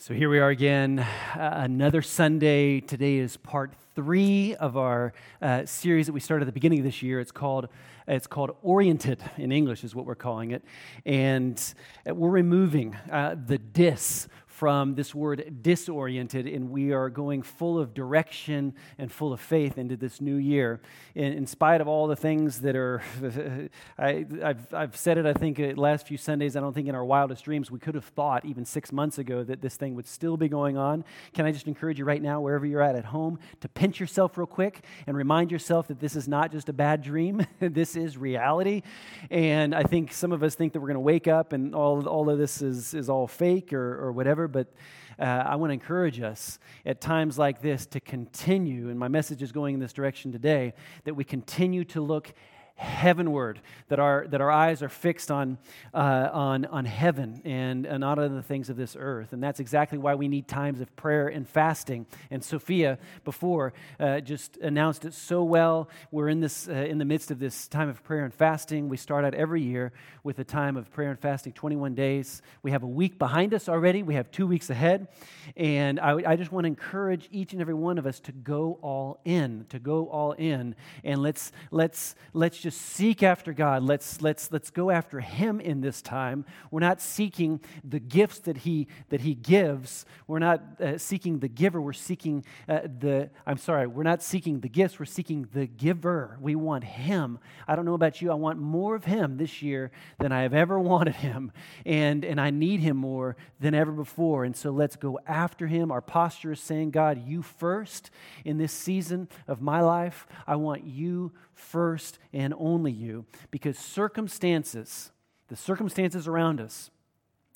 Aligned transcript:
So 0.00 0.14
here 0.14 0.30
we 0.30 0.38
are 0.38 0.50
again, 0.50 1.00
uh, 1.00 1.54
another 1.56 2.02
Sunday. 2.02 2.78
Today 2.78 3.16
is 3.16 3.36
part 3.36 3.72
three 3.96 4.54
of 4.54 4.76
our 4.76 5.12
uh, 5.42 5.66
series 5.66 6.06
that 6.06 6.12
we 6.12 6.20
started 6.20 6.44
at 6.44 6.46
the 6.46 6.52
beginning 6.52 6.78
of 6.78 6.84
this 6.84 7.02
year. 7.02 7.18
It's 7.18 7.32
called 7.32 7.68
it's 8.06 8.28
called 8.28 8.56
Oriented 8.62 9.20
in 9.38 9.50
English, 9.50 9.82
is 9.82 9.96
what 9.96 10.06
we're 10.06 10.14
calling 10.14 10.52
it, 10.52 10.64
and 11.04 11.60
uh, 12.08 12.14
we're 12.14 12.30
removing 12.30 12.94
uh, 13.10 13.34
the 13.44 13.58
dis 13.58 14.28
from 14.58 14.96
this 14.96 15.14
word 15.14 15.62
disoriented, 15.62 16.48
and 16.48 16.68
we 16.68 16.90
are 16.90 17.08
going 17.08 17.42
full 17.42 17.78
of 17.78 17.94
direction 17.94 18.74
and 18.98 19.12
full 19.12 19.32
of 19.32 19.38
faith 19.38 19.78
into 19.78 19.96
this 19.96 20.20
new 20.20 20.34
year. 20.34 20.80
In, 21.14 21.32
in 21.32 21.46
spite 21.46 21.80
of 21.80 21.86
all 21.86 22.08
the 22.08 22.16
things 22.16 22.62
that 22.62 22.74
are, 22.74 23.00
I, 23.98 24.26
have 24.42 24.74
I've 24.74 24.96
said 24.96 25.16
it, 25.16 25.26
I 25.26 25.32
think, 25.32 25.60
uh, 25.60 25.74
last 25.76 26.08
few 26.08 26.16
Sundays, 26.16 26.56
I 26.56 26.60
don't 26.60 26.72
think 26.72 26.88
in 26.88 26.96
our 26.96 27.04
wildest 27.04 27.44
dreams 27.44 27.70
we 27.70 27.78
could 27.78 27.94
have 27.94 28.06
thought 28.06 28.44
even 28.44 28.64
six 28.64 28.90
months 28.90 29.18
ago 29.18 29.44
that 29.44 29.60
this 29.60 29.76
thing 29.76 29.94
would 29.94 30.08
still 30.08 30.36
be 30.36 30.48
going 30.48 30.76
on. 30.76 31.04
Can 31.34 31.46
I 31.46 31.52
just 31.52 31.68
encourage 31.68 32.00
you 32.00 32.04
right 32.04 32.20
now, 32.20 32.40
wherever 32.40 32.66
you're 32.66 32.82
at 32.82 32.96
at 32.96 33.04
home, 33.04 33.38
to 33.60 33.68
pinch 33.68 34.00
yourself 34.00 34.36
real 34.36 34.48
quick 34.48 34.82
and 35.06 35.16
remind 35.16 35.52
yourself 35.52 35.86
that 35.86 36.00
this 36.00 36.16
is 36.16 36.26
not 36.26 36.50
just 36.50 36.68
a 36.68 36.72
bad 36.72 37.00
dream, 37.00 37.46
this 37.60 37.94
is 37.94 38.18
reality. 38.18 38.82
And 39.30 39.72
I 39.72 39.84
think 39.84 40.12
some 40.12 40.32
of 40.32 40.42
us 40.42 40.56
think 40.56 40.72
that 40.72 40.80
we're 40.80 40.88
going 40.88 40.94
to 40.94 41.00
wake 41.00 41.28
up 41.28 41.52
and 41.52 41.76
all, 41.76 42.08
all 42.08 42.28
of 42.28 42.38
this 42.38 42.60
is, 42.60 42.92
is 42.92 43.08
all 43.08 43.28
fake 43.28 43.72
or, 43.72 44.04
or 44.04 44.10
whatever 44.10 44.47
but 44.52 44.72
uh, 45.18 45.24
I 45.24 45.56
want 45.56 45.70
to 45.70 45.74
encourage 45.74 46.20
us 46.20 46.58
at 46.86 47.00
times 47.00 47.38
like 47.38 47.60
this 47.60 47.86
to 47.86 48.00
continue, 48.00 48.88
and 48.88 48.98
my 48.98 49.08
message 49.08 49.42
is 49.42 49.52
going 49.52 49.74
in 49.74 49.80
this 49.80 49.92
direction 49.92 50.32
today, 50.32 50.74
that 51.04 51.14
we 51.14 51.24
continue 51.24 51.84
to 51.86 52.00
look 52.00 52.32
heavenward, 52.78 53.60
that 53.88 53.98
our, 53.98 54.26
that 54.28 54.40
our 54.40 54.50
eyes 54.50 54.82
are 54.82 54.88
fixed 54.88 55.32
on, 55.32 55.58
uh, 55.92 56.28
on, 56.32 56.64
on 56.66 56.84
heaven 56.84 57.42
and, 57.44 57.84
and 57.86 58.00
not 58.00 58.20
on 58.20 58.36
the 58.36 58.42
things 58.42 58.70
of 58.70 58.76
this 58.76 58.96
earth. 58.98 59.32
And 59.32 59.42
that's 59.42 59.58
exactly 59.58 59.98
why 59.98 60.14
we 60.14 60.28
need 60.28 60.46
times 60.46 60.80
of 60.80 60.94
prayer 60.94 61.26
and 61.26 61.46
fasting. 61.46 62.06
And 62.30 62.42
Sophia, 62.42 62.98
before, 63.24 63.72
uh, 63.98 64.20
just 64.20 64.58
announced 64.58 65.04
it 65.04 65.12
so 65.12 65.42
well. 65.42 65.88
We're 66.12 66.28
in, 66.28 66.38
this, 66.38 66.68
uh, 66.68 66.72
in 66.72 66.98
the 66.98 67.04
midst 67.04 67.32
of 67.32 67.40
this 67.40 67.66
time 67.66 67.88
of 67.88 68.04
prayer 68.04 68.24
and 68.24 68.32
fasting. 68.32 68.88
We 68.88 68.96
start 68.96 69.24
out 69.24 69.34
every 69.34 69.62
year 69.62 69.92
with 70.22 70.38
a 70.38 70.44
time 70.44 70.76
of 70.76 70.90
prayer 70.92 71.10
and 71.10 71.18
fasting, 71.18 71.54
21 71.54 71.96
days. 71.96 72.42
We 72.62 72.70
have 72.70 72.84
a 72.84 72.88
week 72.88 73.18
behind 73.18 73.54
us 73.54 73.68
already, 73.68 74.04
we 74.04 74.14
have 74.14 74.30
two 74.30 74.46
weeks 74.46 74.70
ahead. 74.70 75.08
And 75.56 75.98
I, 75.98 76.22
I 76.24 76.36
just 76.36 76.52
want 76.52 76.64
to 76.64 76.68
encourage 76.68 77.28
each 77.32 77.52
and 77.52 77.60
every 77.60 77.74
one 77.74 77.98
of 77.98 78.06
us 78.06 78.20
to 78.20 78.32
go 78.32 78.78
all 78.82 79.20
in, 79.24 79.66
to 79.70 79.80
go 79.80 80.06
all 80.06 80.32
in. 80.32 80.76
And 81.02 81.22
let's, 81.22 81.50
let's, 81.72 82.14
let's 82.32 82.58
just 82.58 82.67
seek 82.70 83.22
after 83.22 83.52
God. 83.52 83.82
Let's, 83.82 84.20
let's, 84.20 84.50
let's 84.52 84.70
go 84.70 84.90
after 84.90 85.20
Him 85.20 85.60
in 85.60 85.80
this 85.80 86.02
time. 86.02 86.44
We're 86.70 86.80
not 86.80 87.00
seeking 87.00 87.60
the 87.84 88.00
gifts 88.00 88.40
that 88.40 88.58
He, 88.58 88.88
that 89.08 89.20
he 89.20 89.34
gives. 89.34 90.04
We're 90.26 90.38
not 90.38 90.80
uh, 90.80 90.98
seeking 90.98 91.38
the 91.38 91.48
giver. 91.48 91.80
We're 91.80 91.92
seeking 91.92 92.44
uh, 92.68 92.80
the, 92.98 93.30
I'm 93.46 93.58
sorry, 93.58 93.86
we're 93.86 94.02
not 94.02 94.22
seeking 94.22 94.60
the 94.60 94.68
gifts. 94.68 94.98
We're 94.98 95.06
seeking 95.06 95.48
the 95.52 95.66
giver. 95.66 96.38
We 96.40 96.54
want 96.54 96.84
Him. 96.84 97.38
I 97.66 97.76
don't 97.76 97.84
know 97.84 97.94
about 97.94 98.20
you. 98.20 98.30
I 98.30 98.34
want 98.34 98.58
more 98.58 98.94
of 98.94 99.04
Him 99.04 99.36
this 99.36 99.62
year 99.62 99.90
than 100.18 100.32
I 100.32 100.42
have 100.42 100.54
ever 100.54 100.78
wanted 100.88 101.16
Him. 101.16 101.52
And, 101.86 102.24
and 102.24 102.40
I 102.40 102.50
need 102.50 102.80
Him 102.80 102.96
more 102.96 103.36
than 103.60 103.74
ever 103.74 103.92
before. 103.92 104.44
And 104.44 104.56
so 104.56 104.70
let's 104.70 104.96
go 104.96 105.18
after 105.26 105.66
Him. 105.66 105.90
Our 105.90 106.00
posture 106.00 106.52
is 106.52 106.60
saying, 106.60 106.90
God, 106.90 107.26
you 107.26 107.42
first 107.42 108.10
in 108.44 108.58
this 108.58 108.72
season 108.72 109.28
of 109.46 109.60
my 109.60 109.80
life. 109.80 110.26
I 110.46 110.56
want 110.56 110.84
you 110.84 111.32
first 111.58 112.18
and 112.32 112.54
only 112.58 112.92
you 112.92 113.24
because 113.50 113.78
circumstances, 113.78 115.10
the 115.48 115.56
circumstances 115.56 116.28
around 116.28 116.60
us, 116.60 116.90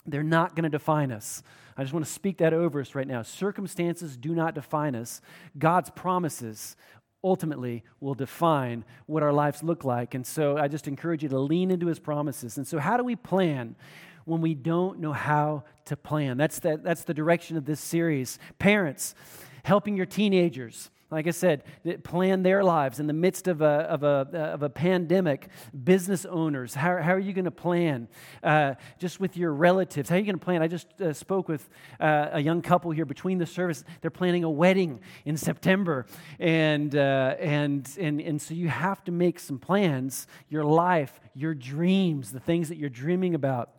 they're 0.06 0.22
not 0.22 0.56
going 0.56 0.64
to 0.64 0.68
define 0.68 1.12
us. 1.12 1.42
I 1.76 1.82
just 1.82 1.94
want 1.94 2.04
to 2.04 2.12
speak 2.12 2.38
that 2.38 2.52
over 2.52 2.80
us 2.80 2.94
right 2.94 3.06
now. 3.06 3.22
Circumstances 3.22 4.16
do 4.16 4.34
not 4.34 4.54
define 4.54 4.94
us. 4.94 5.20
God's 5.56 5.90
promises 5.90 6.76
ultimately 7.24 7.84
will 8.00 8.14
define 8.14 8.84
what 9.06 9.22
our 9.22 9.32
lives 9.32 9.62
look 9.62 9.84
like. 9.84 10.14
And 10.14 10.26
so 10.26 10.56
I 10.56 10.68
just 10.68 10.88
encourage 10.88 11.22
you 11.22 11.28
to 11.28 11.38
lean 11.38 11.70
into 11.70 11.86
his 11.86 12.00
promises. 12.00 12.56
And 12.56 12.66
so, 12.66 12.78
how 12.78 12.96
do 12.96 13.04
we 13.04 13.16
plan? 13.16 13.76
When 14.24 14.40
we 14.40 14.54
don't 14.54 15.00
know 15.00 15.12
how 15.12 15.64
to 15.86 15.96
plan. 15.96 16.36
That's 16.36 16.60
the, 16.60 16.80
that's 16.80 17.02
the 17.02 17.14
direction 17.14 17.56
of 17.56 17.64
this 17.64 17.80
series. 17.80 18.38
Parents, 18.60 19.16
helping 19.64 19.96
your 19.96 20.06
teenagers 20.06 20.92
like 21.12 21.26
I 21.26 21.30
said, 21.30 21.62
plan 22.04 22.42
their 22.42 22.64
lives 22.64 22.98
in 22.98 23.06
the 23.06 23.12
midst 23.12 23.46
of 23.46 23.60
a, 23.60 23.64
of 23.64 24.02
a, 24.02 24.28
of 24.32 24.62
a 24.62 24.70
pandemic. 24.70 25.48
Business 25.84 26.24
owners, 26.24 26.74
how, 26.74 27.00
how 27.02 27.12
are 27.12 27.18
you 27.18 27.32
going 27.34 27.44
to 27.44 27.50
plan? 27.50 28.08
Uh, 28.42 28.74
just 28.98 29.20
with 29.20 29.36
your 29.36 29.52
relatives, 29.52 30.08
how 30.08 30.16
are 30.16 30.18
you 30.18 30.24
going 30.24 30.38
to 30.38 30.44
plan? 30.44 30.62
I 30.62 30.68
just 30.68 31.00
uh, 31.00 31.12
spoke 31.12 31.48
with 31.48 31.68
uh, 32.00 32.30
a 32.32 32.40
young 32.40 32.62
couple 32.62 32.90
here 32.92 33.04
between 33.04 33.38
the 33.38 33.46
service. 33.46 33.84
They're 34.00 34.10
planning 34.10 34.42
a 34.42 34.50
wedding 34.50 35.00
in 35.24 35.36
September. 35.36 36.06
And, 36.38 36.96
uh, 36.96 37.36
and, 37.38 37.88
and, 38.00 38.20
and 38.20 38.40
so 38.40 38.54
you 38.54 38.68
have 38.68 39.04
to 39.04 39.12
make 39.12 39.38
some 39.38 39.58
plans, 39.58 40.26
your 40.48 40.64
life, 40.64 41.20
your 41.34 41.54
dreams, 41.54 42.32
the 42.32 42.40
things 42.40 42.70
that 42.70 42.78
you're 42.78 42.90
dreaming 42.90 43.34
about 43.34 43.70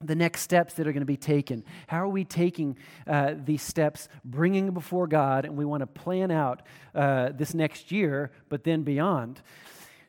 the 0.00 0.14
next 0.14 0.42
steps 0.42 0.74
that 0.74 0.86
are 0.86 0.92
going 0.92 1.00
to 1.00 1.06
be 1.06 1.16
taken. 1.16 1.64
How 1.86 1.98
are 1.98 2.08
we 2.08 2.24
taking 2.24 2.76
uh, 3.06 3.34
these 3.36 3.62
steps, 3.62 4.08
bringing 4.24 4.66
them 4.66 4.74
before 4.74 5.06
God, 5.06 5.44
and 5.44 5.56
we 5.56 5.64
want 5.64 5.80
to 5.82 5.86
plan 5.86 6.30
out 6.30 6.62
uh, 6.94 7.30
this 7.32 7.54
next 7.54 7.92
year, 7.92 8.30
but 8.48 8.64
then 8.64 8.82
beyond. 8.82 9.40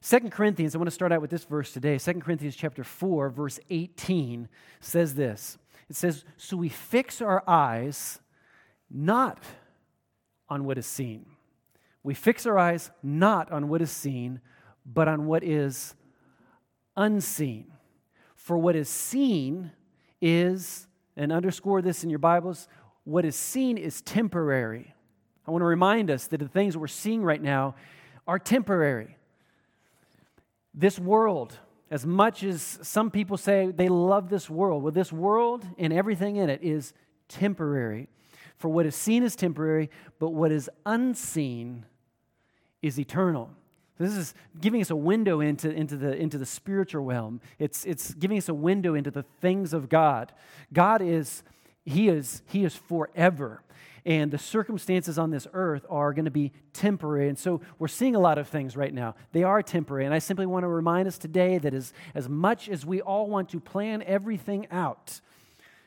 Second 0.01 0.31
Corinthians, 0.31 0.75
I 0.75 0.77
want 0.77 0.87
to 0.87 0.93
start 0.93 1.11
out 1.11 1.21
with 1.21 1.31
this 1.31 1.45
verse 1.45 1.73
today. 1.73 1.97
Second 1.97 2.21
Corinthians 2.21 2.55
chapter 2.55 2.83
4, 2.83 3.29
verse 3.29 3.59
18 3.69 4.47
says 4.79 5.15
this. 5.15 5.57
It 5.89 5.95
says, 5.95 6.25
So 6.37 6.57
we 6.57 6.69
fix 6.69 7.21
our 7.21 7.43
eyes 7.47 8.19
not 8.89 9.43
on 10.47 10.65
what 10.65 10.77
is 10.77 10.85
seen. 10.85 11.25
We 12.03 12.13
fix 12.13 12.45
our 12.45 12.57
eyes 12.57 12.91
not 13.01 13.51
on 13.51 13.67
what 13.67 13.81
is 13.81 13.89
seen, 13.89 14.41
but 14.85 15.07
on 15.07 15.25
what 15.25 15.43
is 15.43 15.95
unseen. 16.95 17.71
For 18.45 18.59
what 18.59 18.75
is 18.75 18.87
seen 18.89 19.71
is, 20.21 20.85
and 21.17 21.31
underscore 21.31 21.81
this 21.81 22.03
in 22.03 22.11
your 22.11 22.19
Bibles, 22.19 22.67
what 23.03 23.25
is 23.25 23.35
seen 23.35 23.75
is 23.75 24.03
temporary. 24.03 24.93
I 25.47 25.51
want 25.51 25.63
to 25.63 25.65
remind 25.65 26.11
us 26.11 26.27
that 26.27 26.37
the 26.37 26.47
things 26.47 26.77
we're 26.77 26.85
seeing 26.85 27.23
right 27.23 27.41
now 27.41 27.73
are 28.27 28.37
temporary. 28.37 29.17
This 30.75 30.99
world, 30.99 31.57
as 31.89 32.05
much 32.05 32.43
as 32.43 32.77
some 32.83 33.09
people 33.09 33.35
say 33.35 33.71
they 33.71 33.89
love 33.89 34.29
this 34.29 34.47
world, 34.47 34.83
well, 34.83 34.91
this 34.91 35.11
world 35.11 35.65
and 35.79 35.91
everything 35.91 36.35
in 36.35 36.47
it 36.47 36.61
is 36.61 36.93
temporary. 37.27 38.09
For 38.57 38.69
what 38.69 38.85
is 38.85 38.95
seen 38.95 39.23
is 39.23 39.35
temporary, 39.35 39.89
but 40.19 40.29
what 40.29 40.51
is 40.51 40.69
unseen 40.85 41.87
is 42.83 42.99
eternal. 42.99 43.49
This 43.97 44.15
is 44.15 44.33
giving 44.59 44.81
us 44.81 44.89
a 44.89 44.95
window 44.95 45.39
into, 45.39 45.71
into, 45.71 45.95
the, 45.95 46.15
into 46.15 46.37
the 46.37 46.45
spiritual 46.45 47.03
realm. 47.03 47.39
It's, 47.59 47.85
it's 47.85 48.13
giving 48.13 48.37
us 48.37 48.49
a 48.49 48.53
window 48.53 48.93
into 48.93 49.11
the 49.11 49.23
things 49.39 49.73
of 49.73 49.87
God. 49.87 50.33
God 50.73 51.01
is, 51.01 51.43
He 51.85 52.09
is, 52.09 52.41
He 52.47 52.65
is 52.65 52.75
forever. 52.75 53.61
And 54.05 54.29
the 54.29 54.37
circumstances 54.37 55.17
on 55.17 55.31
this 55.31 55.47
earth 55.53 55.83
are 55.89 56.13
going 56.13 56.25
to 56.25 56.31
be 56.31 56.51
temporary. 56.73 57.27
And 57.27 57.39
so 57.39 57.61
we're 57.79 57.87
seeing 57.87 58.15
a 58.15 58.19
lot 58.19 58.37
of 58.37 58.47
things 58.47 58.77
right 58.77 58.93
now. 58.93 59.15
They 59.31 59.43
are 59.43 59.63
temporary. 59.63 60.05
And 60.05 60.13
I 60.13 60.19
simply 60.19 60.45
want 60.45 60.63
to 60.63 60.67
remind 60.67 61.07
us 61.07 61.17
today 61.17 61.57
that 61.57 61.73
as, 61.73 61.91
as 62.13 62.29
much 62.29 62.69
as 62.69 62.85
we 62.85 63.01
all 63.01 63.27
want 63.27 63.49
to 63.49 63.59
plan 63.59 64.03
everything 64.05 64.67
out, 64.69 65.21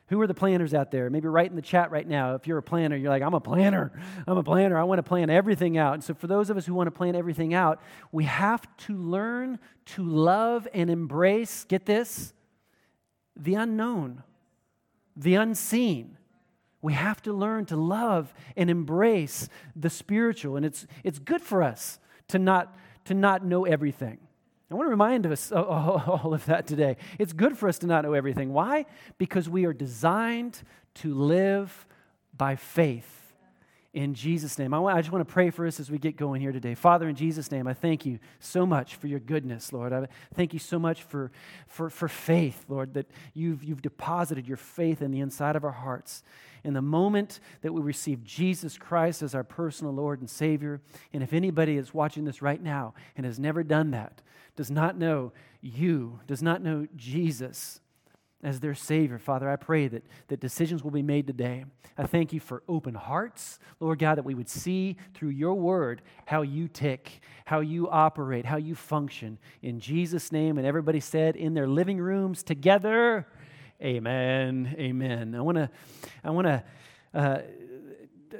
who 0.08 0.20
are 0.22 0.26
the 0.26 0.34
planners 0.34 0.72
out 0.72 0.90
there? 0.90 1.10
Maybe 1.10 1.28
write 1.28 1.50
in 1.50 1.56
the 1.56 1.62
chat 1.62 1.90
right 1.90 2.06
now. 2.06 2.34
If 2.34 2.46
you're 2.46 2.58
a 2.58 2.62
planner, 2.62 2.96
you're 2.96 3.10
like, 3.10 3.22
I'm 3.22 3.34
a 3.34 3.40
planner. 3.40 3.92
I'm 4.26 4.38
a 4.38 4.42
planner. 4.42 4.78
I 4.78 4.84
want 4.84 4.98
to 4.98 5.02
plan 5.02 5.28
everything 5.28 5.76
out. 5.76 5.94
And 5.94 6.04
so, 6.04 6.14
for 6.14 6.26
those 6.26 6.48
of 6.48 6.56
us 6.56 6.64
who 6.64 6.74
want 6.74 6.86
to 6.86 6.90
plan 6.90 7.14
everything 7.14 7.52
out, 7.52 7.80
we 8.10 8.24
have 8.24 8.66
to 8.78 8.96
learn 8.96 9.58
to 9.86 10.02
love 10.02 10.66
and 10.72 10.88
embrace, 10.88 11.64
get 11.64 11.84
this, 11.84 12.32
the 13.36 13.54
unknown, 13.54 14.22
the 15.14 15.34
unseen. 15.34 16.16
We 16.80 16.94
have 16.94 17.20
to 17.22 17.32
learn 17.32 17.66
to 17.66 17.76
love 17.76 18.32
and 18.56 18.70
embrace 18.70 19.48
the 19.76 19.90
spiritual. 19.90 20.56
And 20.56 20.64
it's, 20.64 20.86
it's 21.04 21.18
good 21.18 21.42
for 21.42 21.62
us 21.62 21.98
to 22.28 22.38
not, 22.38 22.74
to 23.06 23.14
not 23.14 23.44
know 23.44 23.66
everything. 23.66 24.18
I 24.70 24.74
want 24.74 24.86
to 24.86 24.90
remind 24.90 25.26
us 25.26 25.50
all 25.52 26.34
of 26.34 26.44
that 26.46 26.66
today. 26.66 26.96
It's 27.18 27.32
good 27.32 27.56
for 27.56 27.68
us 27.68 27.78
to 27.78 27.86
not 27.86 28.04
know 28.04 28.12
everything. 28.12 28.52
Why? 28.52 28.86
Because 29.16 29.48
we 29.48 29.64
are 29.64 29.72
designed 29.72 30.62
to 30.96 31.14
live 31.14 31.86
by 32.36 32.56
faith 32.56 33.27
in 33.98 34.14
Jesus' 34.14 34.60
name. 34.60 34.72
I, 34.72 34.78
want, 34.78 34.96
I, 34.96 35.00
just 35.00 35.10
want 35.10 35.26
to 35.26 35.32
pray 35.32 35.50
for 35.50 35.66
us 35.66 35.80
as 35.80 35.90
we 35.90 35.98
get 35.98 36.16
going 36.16 36.40
here 36.40 36.52
today. 36.52 36.76
Father, 36.76 37.08
in 37.08 37.16
Jesus' 37.16 37.50
name, 37.50 37.66
I 37.66 37.74
thank 37.74 38.06
you 38.06 38.20
so 38.38 38.64
much 38.64 38.94
for 38.94 39.08
your 39.08 39.18
goodness, 39.18 39.72
Lord. 39.72 39.92
I 39.92 40.06
thank 40.34 40.52
you 40.52 40.60
so 40.60 40.78
much 40.78 41.02
for, 41.02 41.32
for, 41.66 41.90
for 41.90 42.06
faith, 42.06 42.64
Lord, 42.68 42.94
that 42.94 43.10
you've, 43.34 43.64
you've 43.64 43.82
deposited 43.82 44.46
your 44.46 44.56
faith 44.56 45.02
in 45.02 45.10
the 45.10 45.18
inside 45.18 45.56
of 45.56 45.64
our 45.64 45.72
hearts. 45.72 46.22
In 46.62 46.74
the 46.74 46.82
moment 46.82 47.40
that 47.62 47.72
we 47.72 47.82
receive 47.82 48.22
Jesus 48.22 48.78
Christ 48.78 49.20
as 49.20 49.34
our 49.34 49.42
personal 49.42 49.92
Lord 49.92 50.20
and 50.20 50.30
Savior, 50.30 50.80
and 51.12 51.20
if 51.20 51.32
anybody 51.32 51.76
is 51.76 51.92
watching 51.92 52.24
this 52.24 52.40
right 52.40 52.62
now 52.62 52.94
and 53.16 53.26
has 53.26 53.40
never 53.40 53.64
done 53.64 53.90
that, 53.90 54.22
does 54.54 54.70
not 54.70 54.96
know 54.96 55.32
you, 55.60 56.20
does 56.28 56.40
not 56.42 56.62
know 56.62 56.86
Jesus, 56.94 57.80
as 58.42 58.60
their 58.60 58.74
Savior. 58.74 59.18
Father, 59.18 59.48
I 59.50 59.56
pray 59.56 59.88
that, 59.88 60.04
that 60.28 60.40
decisions 60.40 60.84
will 60.84 60.90
be 60.90 61.02
made 61.02 61.26
today. 61.26 61.64
I 61.96 62.06
thank 62.06 62.32
you 62.32 62.38
for 62.38 62.62
open 62.68 62.94
hearts, 62.94 63.58
Lord 63.80 63.98
God, 63.98 64.16
that 64.16 64.24
we 64.24 64.34
would 64.34 64.48
see 64.48 64.96
through 65.14 65.30
your 65.30 65.54
word 65.54 66.02
how 66.26 66.42
you 66.42 66.68
tick, 66.68 67.20
how 67.44 67.60
you 67.60 67.88
operate, 67.90 68.44
how 68.44 68.56
you 68.56 68.74
function. 68.74 69.38
In 69.62 69.80
Jesus' 69.80 70.30
name, 70.30 70.58
and 70.58 70.66
everybody 70.66 71.00
said 71.00 71.34
in 71.34 71.54
their 71.54 71.66
living 71.66 71.98
rooms 71.98 72.42
together, 72.42 73.26
Amen. 73.80 74.74
Amen. 74.76 75.36
I 75.36 75.40
want 75.40 75.56
to 75.56 75.70
I 76.24 76.30
want 76.30 76.48
to 76.48 76.64
uh, 77.14 77.38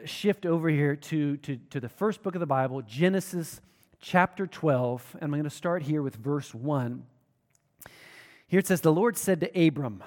shift 0.05 0.47
over 0.47 0.69
here 0.69 0.97
to, 0.97 1.37
to, 1.39 1.57
to 1.71 1.81
the 1.81 1.89
first 1.89 2.23
book 2.23 2.35
of 2.35 2.41
the 2.41 2.47
Bible, 2.47 2.83
Genesis 2.83 3.61
chapter 4.01 4.47
12, 4.47 5.17
and 5.21 5.25
I'm 5.25 5.31
going 5.31 5.45
to 5.45 5.51
start 5.51 5.83
here 5.83 6.03
with 6.03 6.17
verse 6.17 6.55
1. 6.55 7.05
Here 8.49 8.59
it 8.59 8.67
says, 8.67 8.81
The 8.81 8.93
Lord 8.93 9.17
said 9.17 9.41
to 9.41 9.67
Abram, 9.67 10.03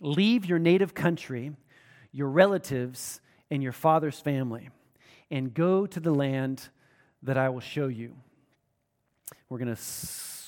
Leave 0.00 0.46
your 0.46 0.58
native 0.58 0.94
country, 0.94 1.52
your 2.12 2.28
relatives, 2.28 3.20
and 3.50 3.62
your 3.62 3.72
father's 3.72 4.20
family, 4.20 4.70
and 5.30 5.52
go 5.52 5.86
to 5.86 6.00
the 6.00 6.14
land 6.14 6.68
that 7.22 7.36
I 7.36 7.48
will 7.48 7.60
show 7.60 7.88
you. 7.88 8.14
We're 9.48 9.58
going 9.58 9.74
to 9.74 9.80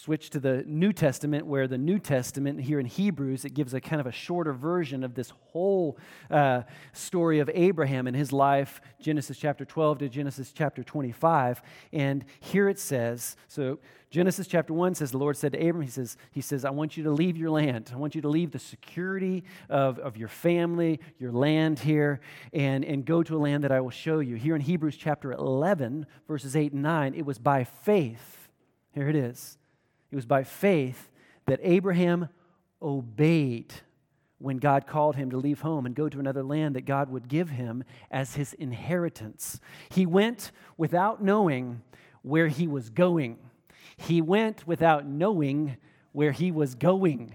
switch 0.06 0.30
to 0.30 0.38
the 0.38 0.62
New 0.68 0.92
Testament, 0.92 1.46
where 1.46 1.66
the 1.66 1.76
New 1.76 1.98
Testament 1.98 2.60
here 2.60 2.78
in 2.78 2.86
Hebrews, 2.86 3.44
it 3.44 3.54
gives 3.54 3.74
a 3.74 3.80
kind 3.80 3.98
of 3.98 4.06
a 4.06 4.12
shorter 4.12 4.52
version 4.52 5.02
of 5.02 5.16
this 5.16 5.32
whole 5.50 5.98
uh, 6.30 6.62
story 6.92 7.40
of 7.40 7.50
Abraham 7.52 8.06
and 8.06 8.16
his 8.16 8.32
life, 8.32 8.80
Genesis 9.00 9.36
chapter 9.36 9.64
12 9.64 9.98
to 9.98 10.08
Genesis 10.08 10.52
chapter 10.52 10.84
25. 10.84 11.60
And 11.92 12.24
here 12.38 12.68
it 12.68 12.78
says, 12.78 13.36
so 13.48 13.80
Genesis 14.08 14.46
chapter 14.46 14.72
1 14.72 14.94
says, 14.94 15.10
The 15.10 15.18
Lord 15.18 15.36
said 15.36 15.54
to 15.54 15.58
Abram, 15.58 15.82
He 15.82 15.90
says, 15.90 16.16
he 16.30 16.40
says 16.40 16.64
I 16.64 16.70
want 16.70 16.96
you 16.96 17.02
to 17.02 17.10
leave 17.10 17.36
your 17.36 17.50
land. 17.50 17.90
I 17.92 17.96
want 17.96 18.14
you 18.14 18.22
to 18.22 18.28
leave 18.28 18.52
the 18.52 18.60
security 18.60 19.42
of, 19.68 19.98
of 19.98 20.16
your 20.16 20.28
family, 20.28 21.00
your 21.18 21.32
land 21.32 21.80
here, 21.80 22.20
and, 22.52 22.84
and 22.84 23.04
go 23.04 23.24
to 23.24 23.36
a 23.36 23.40
land 23.40 23.64
that 23.64 23.72
I 23.72 23.80
will 23.80 23.90
show 23.90 24.20
you. 24.20 24.36
Here 24.36 24.54
in 24.54 24.60
Hebrews 24.60 24.96
chapter 24.96 25.32
11, 25.32 26.06
verses 26.28 26.54
8 26.54 26.74
and 26.74 26.82
9, 26.82 27.14
it 27.14 27.26
was 27.26 27.40
by 27.40 27.64
faith. 27.64 28.48
Here 28.92 29.08
it 29.08 29.16
is. 29.16 29.58
It 30.10 30.16
was 30.16 30.26
by 30.26 30.44
faith 30.44 31.10
that 31.46 31.60
Abraham 31.62 32.28
obeyed 32.82 33.72
when 34.38 34.58
God 34.58 34.86
called 34.86 35.16
him 35.16 35.30
to 35.30 35.38
leave 35.38 35.60
home 35.60 35.86
and 35.86 35.94
go 35.94 36.08
to 36.08 36.20
another 36.20 36.42
land 36.42 36.76
that 36.76 36.84
God 36.84 37.10
would 37.10 37.28
give 37.28 37.50
him 37.50 37.84
as 38.10 38.34
his 38.34 38.52
inheritance. 38.54 39.60
He 39.88 40.04
went 40.04 40.52
without 40.76 41.22
knowing 41.22 41.82
where 42.22 42.48
he 42.48 42.66
was 42.66 42.90
going, 42.90 43.38
he 43.96 44.20
went 44.20 44.66
without 44.66 45.06
knowing 45.06 45.76
where 46.12 46.32
he 46.32 46.50
was 46.50 46.74
going. 46.74 47.34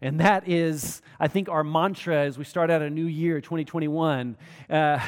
And 0.00 0.20
that 0.20 0.48
is, 0.48 1.02
I 1.18 1.28
think, 1.28 1.48
our 1.48 1.64
mantra 1.64 2.16
as 2.16 2.36
we 2.36 2.44
start 2.44 2.70
out 2.70 2.82
a 2.82 2.90
new 2.90 3.06
year, 3.06 3.40
2021. 3.40 4.36
Uh, 4.68 4.98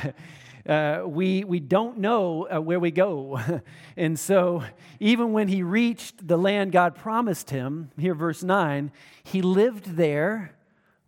uh, 0.69 1.03
we, 1.07 1.45
we 1.45 1.61
don't 1.61 1.99
know 1.99 2.49
uh, 2.53 2.61
where 2.61 2.81
we 2.81 2.91
go. 2.91 3.41
and 3.97 4.19
so, 4.19 4.65
even 5.01 5.33
when 5.33 5.49
he 5.49 5.63
reached 5.63 6.27
the 6.27 6.37
land 6.37 6.73
God 6.73 6.95
promised 6.95 7.51
him, 7.51 7.91
here, 7.99 8.15
verse 8.15 8.43
9, 8.43 8.91
he 9.23 9.43
lived 9.43 9.97
there 9.97 10.57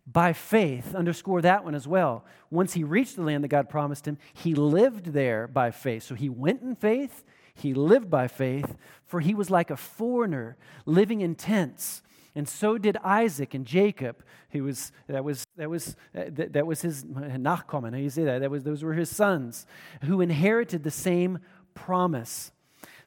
by 0.07 0.33
faith. 0.33 0.95
Underscore 0.95 1.41
that 1.41 1.63
one 1.63 1.75
as 1.75 1.87
well. 1.87 2.25
Once 2.49 2.73
he 2.73 2.83
reached 2.83 3.15
the 3.15 3.21
land 3.21 3.43
that 3.43 3.49
God 3.49 3.69
promised 3.69 4.07
him, 4.07 4.17
he 4.33 4.55
lived 4.55 5.07
there 5.07 5.47
by 5.47 5.71
faith. 5.71 6.03
So, 6.03 6.15
he 6.15 6.29
went 6.29 6.61
in 6.61 6.75
faith, 6.75 7.23
he 7.53 7.73
lived 7.73 8.09
by 8.09 8.27
faith, 8.27 8.75
for 9.05 9.19
he 9.19 9.33
was 9.33 9.49
like 9.49 9.69
a 9.69 9.77
foreigner 9.77 10.57
living 10.85 11.21
in 11.21 11.35
tents 11.35 12.01
and 12.39 12.47
so 12.47 12.77
did 12.77 12.95
Isaac 13.03 13.53
and 13.53 13.65
Jacob. 13.65 14.23
He 14.47 14.61
was, 14.61 14.93
that, 15.07 15.25
was, 15.25 15.43
that, 15.57 15.69
was, 15.69 15.97
uh, 16.15 16.23
that, 16.29 16.53
that 16.53 16.65
was 16.65 16.81
his 16.81 17.03
nachkommen, 17.03 17.91
how 17.91 17.97
you 17.97 18.09
say 18.09 18.23
that? 18.23 18.39
that 18.39 18.49
was, 18.49 18.63
those 18.63 18.81
were 18.81 18.93
his 18.93 19.09
sons 19.09 19.65
who 20.03 20.21
inherited 20.21 20.85
the 20.85 20.89
same 20.89 21.39
promise. 21.73 22.53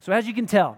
So, 0.00 0.12
as 0.12 0.26
you 0.26 0.34
can 0.34 0.44
tell, 0.44 0.76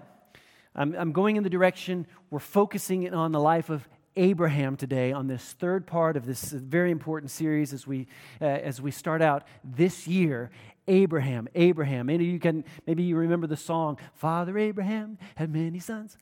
I'm, 0.77 0.95
I'm 0.95 1.11
going 1.11 1.35
in 1.35 1.43
the 1.43 1.51
direction 1.51 2.07
we're 2.31 2.39
focusing 2.39 3.13
on 3.13 3.33
the 3.33 3.41
life 3.41 3.71
of 3.71 3.89
Abraham 4.15 4.77
today 4.77 5.11
on 5.11 5.27
this 5.27 5.55
third 5.55 5.85
part 5.85 6.17
of 6.17 6.25
this 6.25 6.45
very 6.53 6.93
important 6.93 7.33
series 7.33 7.73
as 7.73 7.89
we, 7.89 8.07
uh, 8.41 8.45
as 8.45 8.81
we 8.81 8.93
start 8.93 9.21
out 9.21 9.49
this 9.65 10.07
year. 10.07 10.53
Abraham, 10.87 11.49
Abraham. 11.57 12.07
Maybe 12.07 12.27
you 12.27 12.39
can, 12.39 12.65
maybe 12.87 13.03
you 13.03 13.17
remember 13.17 13.49
the 13.49 13.57
song, 13.57 13.99
Father 14.13 14.57
Abraham 14.57 15.19
had 15.35 15.53
many 15.53 15.81
sons. 15.81 16.17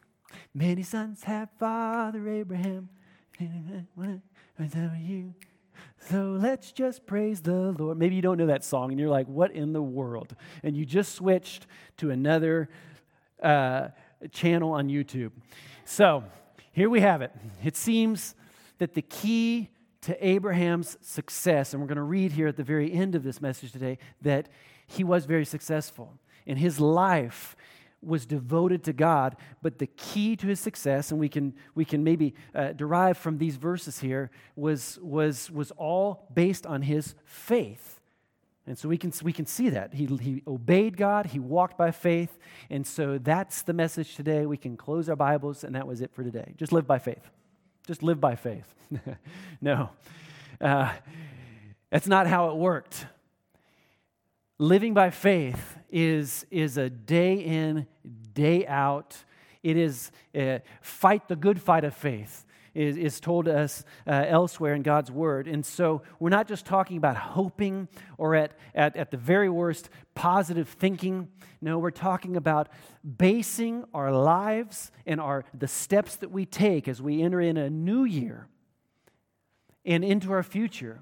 Many 0.55 0.83
sons 0.83 1.25
have 1.25 1.49
Father 1.59 2.29
Abraham. 2.29 2.89
So 5.99 6.37
let's 6.39 6.73
just 6.73 7.07
praise 7.07 7.41
the 7.41 7.73
Lord. 7.73 7.99
Maybe 7.99 8.15
you 8.15 8.23
don't 8.23 8.39
know 8.39 8.47
that 8.47 8.65
song 8.65 8.91
and 8.91 9.01
you're 9.01 9.09
like, 9.09 9.27
what 9.27 9.53
in 9.53 9.73
the 9.73 9.83
world? 9.83 10.35
And 10.63 10.77
you 10.77 10.85
just 10.85 11.15
switched 11.15 11.67
to 11.99 12.11
another 12.11 12.69
uh, 13.43 13.89
channel 14.31 14.73
on 14.73 14.89
YouTube. 14.89 15.33
So 15.85 16.25
here 16.73 16.91
we 16.91 17.01
have 17.01 17.23
it. 17.23 17.33
It 17.65 17.77
seems 17.77 18.35
that 18.79 18.95
the 18.95 19.03
key 19.03 19.71
to 20.03 20.27
Abraham's 20.27 20.97
success, 21.01 21.73
and 21.73 21.81
we're 21.81 21.89
going 21.89 21.97
to 21.97 22.03
read 22.03 22.33
here 22.33 22.49
at 22.49 22.57
the 22.57 22.65
very 22.65 22.93
end 22.93 23.15
of 23.15 23.23
this 23.23 23.41
message 23.41 23.73
today, 23.73 23.99
that 24.21 24.49
he 24.87 25.05
was 25.05 25.25
very 25.25 25.45
successful. 25.45 26.19
In 26.45 26.57
his 26.57 26.81
life, 26.81 27.55
was 28.03 28.27
devoted 28.27 28.83
to 28.85 28.93
God, 28.93 29.37
but 29.63 29.79
the 29.79 29.87
key 29.87 30.37
to 30.37 30.47
his 30.47 30.61
success, 30.61 31.11
and 31.11 31.21
we 31.21 31.29
can, 31.29 31.55
we 31.75 31.85
can 31.85 32.03
maybe 32.03 32.35
uh, 32.55 32.73
derive 32.73 33.17
from 33.17 33.39
these 33.39 33.57
verses 33.57 34.01
here, 34.01 34.31
was, 34.57 34.99
was, 35.01 35.51
was 35.51 35.71
all 35.73 36.27
based 36.35 36.67
on 36.67 36.83
his 36.83 37.15
faith. 37.25 38.01
And 38.67 38.79
so 38.79 38.89
we 38.89 38.97
can, 38.97 39.13
we 39.23 39.33
can 39.33 39.47
see 39.47 39.71
that. 39.71 39.95
He, 39.95 40.07
he 40.07 40.43
obeyed 40.47 40.97
God, 40.97 41.27
he 41.27 41.39
walked 41.39 41.77
by 41.77 41.91
faith. 41.91 42.39
And 42.71 42.87
so 42.87 43.19
that's 43.19 43.63
the 43.63 43.73
message 43.73 44.15
today. 44.15 44.47
We 44.47 44.57
can 44.57 44.77
close 44.77 45.09
our 45.09 45.17
Bibles, 45.17 45.65
and 45.65 45.75
that 45.75 45.87
was 45.87 46.01
it 46.01 46.13
for 46.13 46.23
today. 46.23 46.55
Just 46.57 46.73
live 46.73 46.87
by 46.87 46.99
faith. 46.99 47.31
Just 47.87 48.03
live 48.03 48.21
by 48.21 48.37
faith. 48.37 48.73
no, 49.61 49.91
uh, 50.61 50.93
that's 51.91 52.07
not 52.07 52.27
how 52.27 52.51
it 52.51 52.57
worked. 52.57 53.07
Living 54.63 54.95
by 54.95 55.11
faith 55.11 55.77
is, 55.91 56.47
is 56.53 56.77
a 56.77 56.89
day 56.89 57.35
in, 57.35 57.85
day 58.33 58.65
out. 58.65 59.17
It 59.65 59.77
is 59.77 60.13
uh, 60.39 60.61
fight 60.81 61.27
the 61.27 61.35
good 61.35 61.61
fight 61.61 61.83
of 61.83 61.97
faith, 61.97 62.47
is, 62.73 62.97
is 62.97 63.19
told 63.19 63.47
to 63.47 63.59
us 63.59 63.85
uh, 64.07 64.25
elsewhere 64.29 64.75
in 64.75 64.83
God's 64.83 65.11
word. 65.11 65.49
And 65.49 65.67
so 65.67 66.03
we're 66.21 66.31
not 66.31 66.47
just 66.47 66.65
talking 66.65 66.97
about 66.97 67.17
hoping 67.17 67.89
or 68.19 68.37
at, 68.37 68.53
at, 68.73 68.95
at 68.95 69.11
the 69.11 69.17
very 69.17 69.51
worst, 69.51 69.91
positive 70.15 70.69
thinking. 70.69 71.27
No, 71.61 71.81
we're 71.81 71.91
talking 71.91 72.37
about 72.37 72.69
basing 73.19 73.85
our 73.93 74.13
lives 74.13 74.93
and 75.07 75.21
our, 75.21 75.45
the 75.53 75.67
steps 75.67 76.15
that 76.15 76.31
we 76.31 76.47
take 76.47 76.87
as 76.87 77.03
we 77.03 77.21
enter 77.21 77.41
in 77.41 77.57
a 77.57 77.69
new 77.69 78.05
year 78.05 78.47
and 79.85 80.05
into 80.05 80.31
our 80.31 80.45
future 80.45 81.01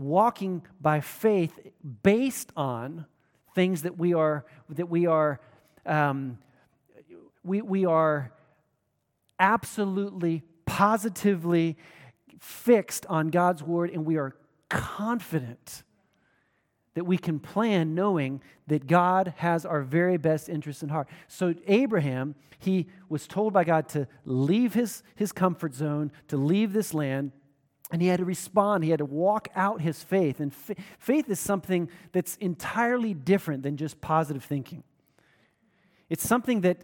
walking 0.00 0.62
by 0.80 1.00
faith 1.00 1.58
based 2.02 2.50
on 2.56 3.04
things 3.54 3.82
that 3.82 3.98
we 3.98 4.14
are 4.14 4.44
that 4.70 4.88
we 4.88 5.06
are 5.06 5.40
um, 5.84 6.38
we, 7.42 7.62
we 7.62 7.86
are 7.86 8.32
absolutely 9.38 10.42
positively 10.64 11.76
fixed 12.38 13.04
on 13.06 13.28
god's 13.28 13.62
word 13.62 13.90
and 13.90 14.06
we 14.06 14.16
are 14.16 14.34
confident 14.68 15.82
that 16.94 17.04
we 17.04 17.18
can 17.18 17.38
plan 17.38 17.94
knowing 17.94 18.40
that 18.68 18.86
god 18.86 19.34
has 19.36 19.66
our 19.66 19.82
very 19.82 20.16
best 20.16 20.48
interests 20.48 20.82
in 20.82 20.88
heart. 20.88 21.08
So 21.28 21.54
abraham 21.66 22.34
he 22.58 22.86
was 23.08 23.26
told 23.26 23.52
by 23.52 23.64
god 23.64 23.88
to 23.90 24.06
leave 24.24 24.74
his, 24.74 25.02
his 25.14 25.32
comfort 25.32 25.74
zone 25.74 26.10
to 26.28 26.36
leave 26.36 26.72
this 26.72 26.94
land 26.94 27.32
and 27.92 28.00
he 28.00 28.08
had 28.08 28.18
to 28.18 28.24
respond. 28.24 28.84
He 28.84 28.90
had 28.90 28.98
to 28.98 29.04
walk 29.04 29.48
out 29.54 29.80
his 29.80 30.02
faith. 30.02 30.40
And 30.40 30.52
f- 30.52 30.76
faith 30.98 31.28
is 31.28 31.40
something 31.40 31.88
that's 32.12 32.36
entirely 32.36 33.14
different 33.14 33.62
than 33.62 33.76
just 33.76 34.00
positive 34.00 34.44
thinking. 34.44 34.84
It's 36.08 36.26
something 36.26 36.60
that, 36.62 36.78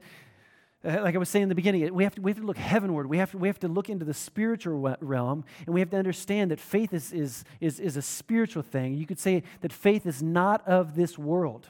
uh, 0.84 1.02
like 1.02 1.14
I 1.14 1.18
was 1.18 1.28
saying 1.28 1.44
in 1.44 1.48
the 1.48 1.54
beginning, 1.54 1.92
we 1.94 2.04
have 2.04 2.14
to, 2.14 2.20
we 2.20 2.30
have 2.30 2.38
to 2.38 2.46
look 2.46 2.58
heavenward. 2.58 3.06
We 3.06 3.18
have 3.18 3.32
to, 3.32 3.38
we 3.38 3.48
have 3.48 3.58
to 3.60 3.68
look 3.68 3.88
into 3.88 4.04
the 4.04 4.14
spiritual 4.14 4.96
realm, 5.00 5.44
and 5.66 5.74
we 5.74 5.80
have 5.80 5.90
to 5.90 5.96
understand 5.96 6.50
that 6.50 6.60
faith 6.60 6.92
is, 6.92 7.12
is, 7.12 7.44
is, 7.60 7.80
is 7.80 7.96
a 7.96 8.02
spiritual 8.02 8.62
thing. 8.62 8.94
You 8.94 9.06
could 9.06 9.18
say 9.18 9.42
that 9.60 9.72
faith 9.72 10.06
is 10.06 10.22
not 10.22 10.66
of 10.66 10.94
this 10.94 11.18
world. 11.18 11.68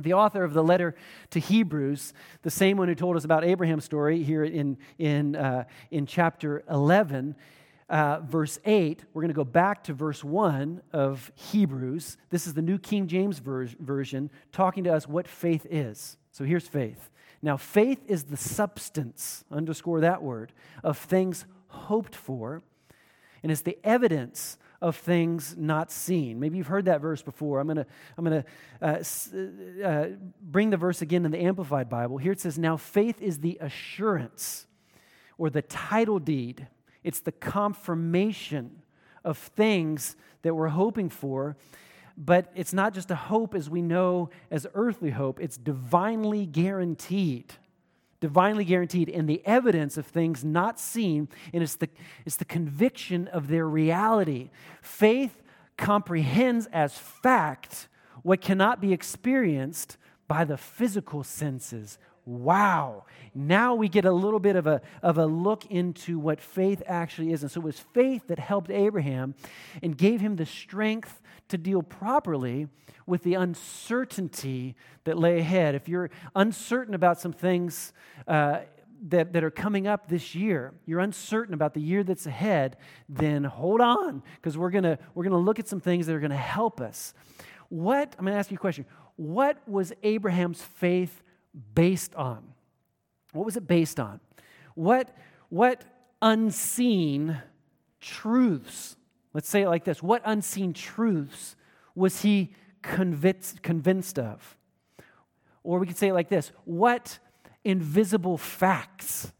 The 0.00 0.14
author 0.14 0.42
of 0.42 0.54
the 0.54 0.64
letter 0.64 0.96
to 1.30 1.38
Hebrews, 1.38 2.14
the 2.42 2.50
same 2.50 2.76
one 2.76 2.88
who 2.88 2.94
told 2.94 3.16
us 3.16 3.24
about 3.24 3.44
Abraham's 3.44 3.84
story 3.84 4.22
here 4.22 4.42
in, 4.42 4.78
in, 4.98 5.36
uh, 5.36 5.64
in 5.90 6.06
chapter 6.06 6.64
11, 6.68 7.36
uh, 7.92 8.20
verse 8.20 8.58
8, 8.64 9.04
we're 9.12 9.20
going 9.20 9.28
to 9.28 9.34
go 9.34 9.44
back 9.44 9.84
to 9.84 9.92
verse 9.92 10.24
1 10.24 10.80
of 10.94 11.30
Hebrews. 11.34 12.16
This 12.30 12.46
is 12.46 12.54
the 12.54 12.62
New 12.62 12.78
King 12.78 13.06
James 13.06 13.38
ver- 13.38 13.68
Version 13.78 14.30
talking 14.50 14.84
to 14.84 14.94
us 14.94 15.06
what 15.06 15.28
faith 15.28 15.66
is. 15.70 16.16
So 16.30 16.44
here's 16.44 16.66
faith. 16.66 17.10
Now, 17.42 17.58
faith 17.58 18.00
is 18.08 18.24
the 18.24 18.36
substance, 18.38 19.44
underscore 19.52 20.00
that 20.00 20.22
word, 20.22 20.54
of 20.82 20.96
things 20.96 21.44
hoped 21.66 22.16
for, 22.16 22.62
and 23.42 23.52
it's 23.52 23.60
the 23.60 23.78
evidence 23.84 24.56
of 24.80 24.96
things 24.96 25.54
not 25.58 25.90
seen. 25.90 26.40
Maybe 26.40 26.56
you've 26.56 26.68
heard 26.68 26.86
that 26.86 27.02
verse 27.02 27.20
before. 27.20 27.60
I'm 27.60 27.66
going 27.66 27.76
to 27.76 27.86
I'm 28.16 28.24
gonna, 28.24 28.44
uh, 28.80 29.84
uh, 29.84 30.06
bring 30.40 30.70
the 30.70 30.76
verse 30.78 31.02
again 31.02 31.26
in 31.26 31.30
the 31.30 31.42
Amplified 31.42 31.90
Bible. 31.90 32.16
Here 32.16 32.32
it 32.32 32.40
says, 32.40 32.58
Now 32.58 32.78
faith 32.78 33.20
is 33.20 33.40
the 33.40 33.58
assurance 33.60 34.66
or 35.36 35.50
the 35.50 35.62
title 35.62 36.18
deed, 36.18 36.68
it's 37.04 37.20
the 37.20 37.32
confirmation 37.32 38.82
of 39.24 39.38
things 39.38 40.16
that 40.42 40.54
we're 40.54 40.68
hoping 40.68 41.08
for. 41.08 41.56
But 42.16 42.50
it's 42.54 42.72
not 42.72 42.92
just 42.92 43.10
a 43.10 43.14
hope 43.14 43.54
as 43.54 43.70
we 43.70 43.80
know 43.80 44.30
as 44.50 44.66
earthly 44.74 45.10
hope, 45.10 45.40
it's 45.40 45.56
divinely 45.56 46.46
guaranteed 46.46 47.54
divinely 48.22 48.64
guaranteed, 48.64 49.08
in 49.08 49.26
the 49.26 49.42
evidence 49.44 49.96
of 49.98 50.06
things 50.06 50.44
not 50.44 50.78
seen, 50.78 51.28
and 51.52 51.60
it's 51.60 51.74
the, 51.74 51.88
it's 52.24 52.36
the 52.36 52.44
conviction 52.44 53.26
of 53.26 53.48
their 53.48 53.68
reality. 53.68 54.48
Faith 54.80 55.42
comprehends 55.76 56.66
as 56.66 56.96
fact 56.96 57.88
what 58.22 58.40
cannot 58.40 58.80
be 58.80 58.92
experienced 58.92 59.96
by 60.28 60.44
the 60.44 60.56
physical 60.56 61.24
senses. 61.24 61.98
Wow. 62.24 63.04
Now 63.34 63.74
we 63.74 63.88
get 63.88 64.04
a 64.04 64.12
little 64.12 64.38
bit 64.38 64.56
of 64.56 64.66
a, 64.66 64.80
of 65.02 65.18
a 65.18 65.26
look 65.26 65.66
into 65.66 66.18
what 66.18 66.40
faith 66.40 66.82
actually 66.86 67.32
is. 67.32 67.42
And 67.42 67.50
so 67.50 67.60
it 67.60 67.64
was 67.64 67.80
faith 67.80 68.28
that 68.28 68.38
helped 68.38 68.70
Abraham 68.70 69.34
and 69.82 69.96
gave 69.96 70.20
him 70.20 70.36
the 70.36 70.46
strength 70.46 71.20
to 71.48 71.58
deal 71.58 71.82
properly 71.82 72.68
with 73.06 73.24
the 73.24 73.34
uncertainty 73.34 74.76
that 75.04 75.18
lay 75.18 75.40
ahead. 75.40 75.74
If 75.74 75.88
you're 75.88 76.10
uncertain 76.36 76.94
about 76.94 77.20
some 77.20 77.32
things 77.32 77.92
uh, 78.28 78.60
that, 79.08 79.32
that 79.32 79.42
are 79.42 79.50
coming 79.50 79.88
up 79.88 80.08
this 80.08 80.34
year, 80.34 80.72
you're 80.86 81.00
uncertain 81.00 81.54
about 81.54 81.74
the 81.74 81.80
year 81.80 82.04
that's 82.04 82.26
ahead, 82.26 82.76
then 83.08 83.42
hold 83.42 83.80
on, 83.80 84.22
because 84.36 84.56
we're 84.56 84.70
to 84.84 84.98
we're 85.14 85.24
to 85.32 85.38
look 85.38 85.58
at 85.58 85.66
some 85.66 85.80
things 85.80 86.06
that 86.06 86.14
are 86.14 86.20
to 86.30 86.36
help 86.36 86.80
us. 86.80 87.12
What, 87.68 88.14
I'm 88.16 88.24
to 88.34 88.38
ask 88.38 88.50
you 88.50 88.56
a 88.56 88.60
question. 88.60 88.86
What 89.16 89.56
was 89.66 89.92
Abraham's 90.04 90.62
faith 90.62 91.22
based 91.74 92.14
on? 92.14 92.42
What 93.32 93.44
was 93.44 93.56
it 93.56 93.66
based 93.66 93.98
on? 93.98 94.20
What, 94.74 95.14
what 95.48 95.84
unseen 96.20 97.38
truths, 98.00 98.96
let's 99.32 99.48
say 99.48 99.62
it 99.62 99.68
like 99.68 99.84
this, 99.84 100.02
what 100.02 100.22
unseen 100.24 100.72
truths 100.72 101.56
was 101.94 102.22
he 102.22 102.54
convinced, 102.82 103.62
convinced 103.62 104.18
of? 104.18 104.56
Or 105.64 105.78
we 105.78 105.86
could 105.86 105.96
say 105.96 106.08
it 106.08 106.14
like 106.14 106.28
this 106.28 106.50
What 106.64 107.18
invisible 107.64 108.36
facts 108.36 109.32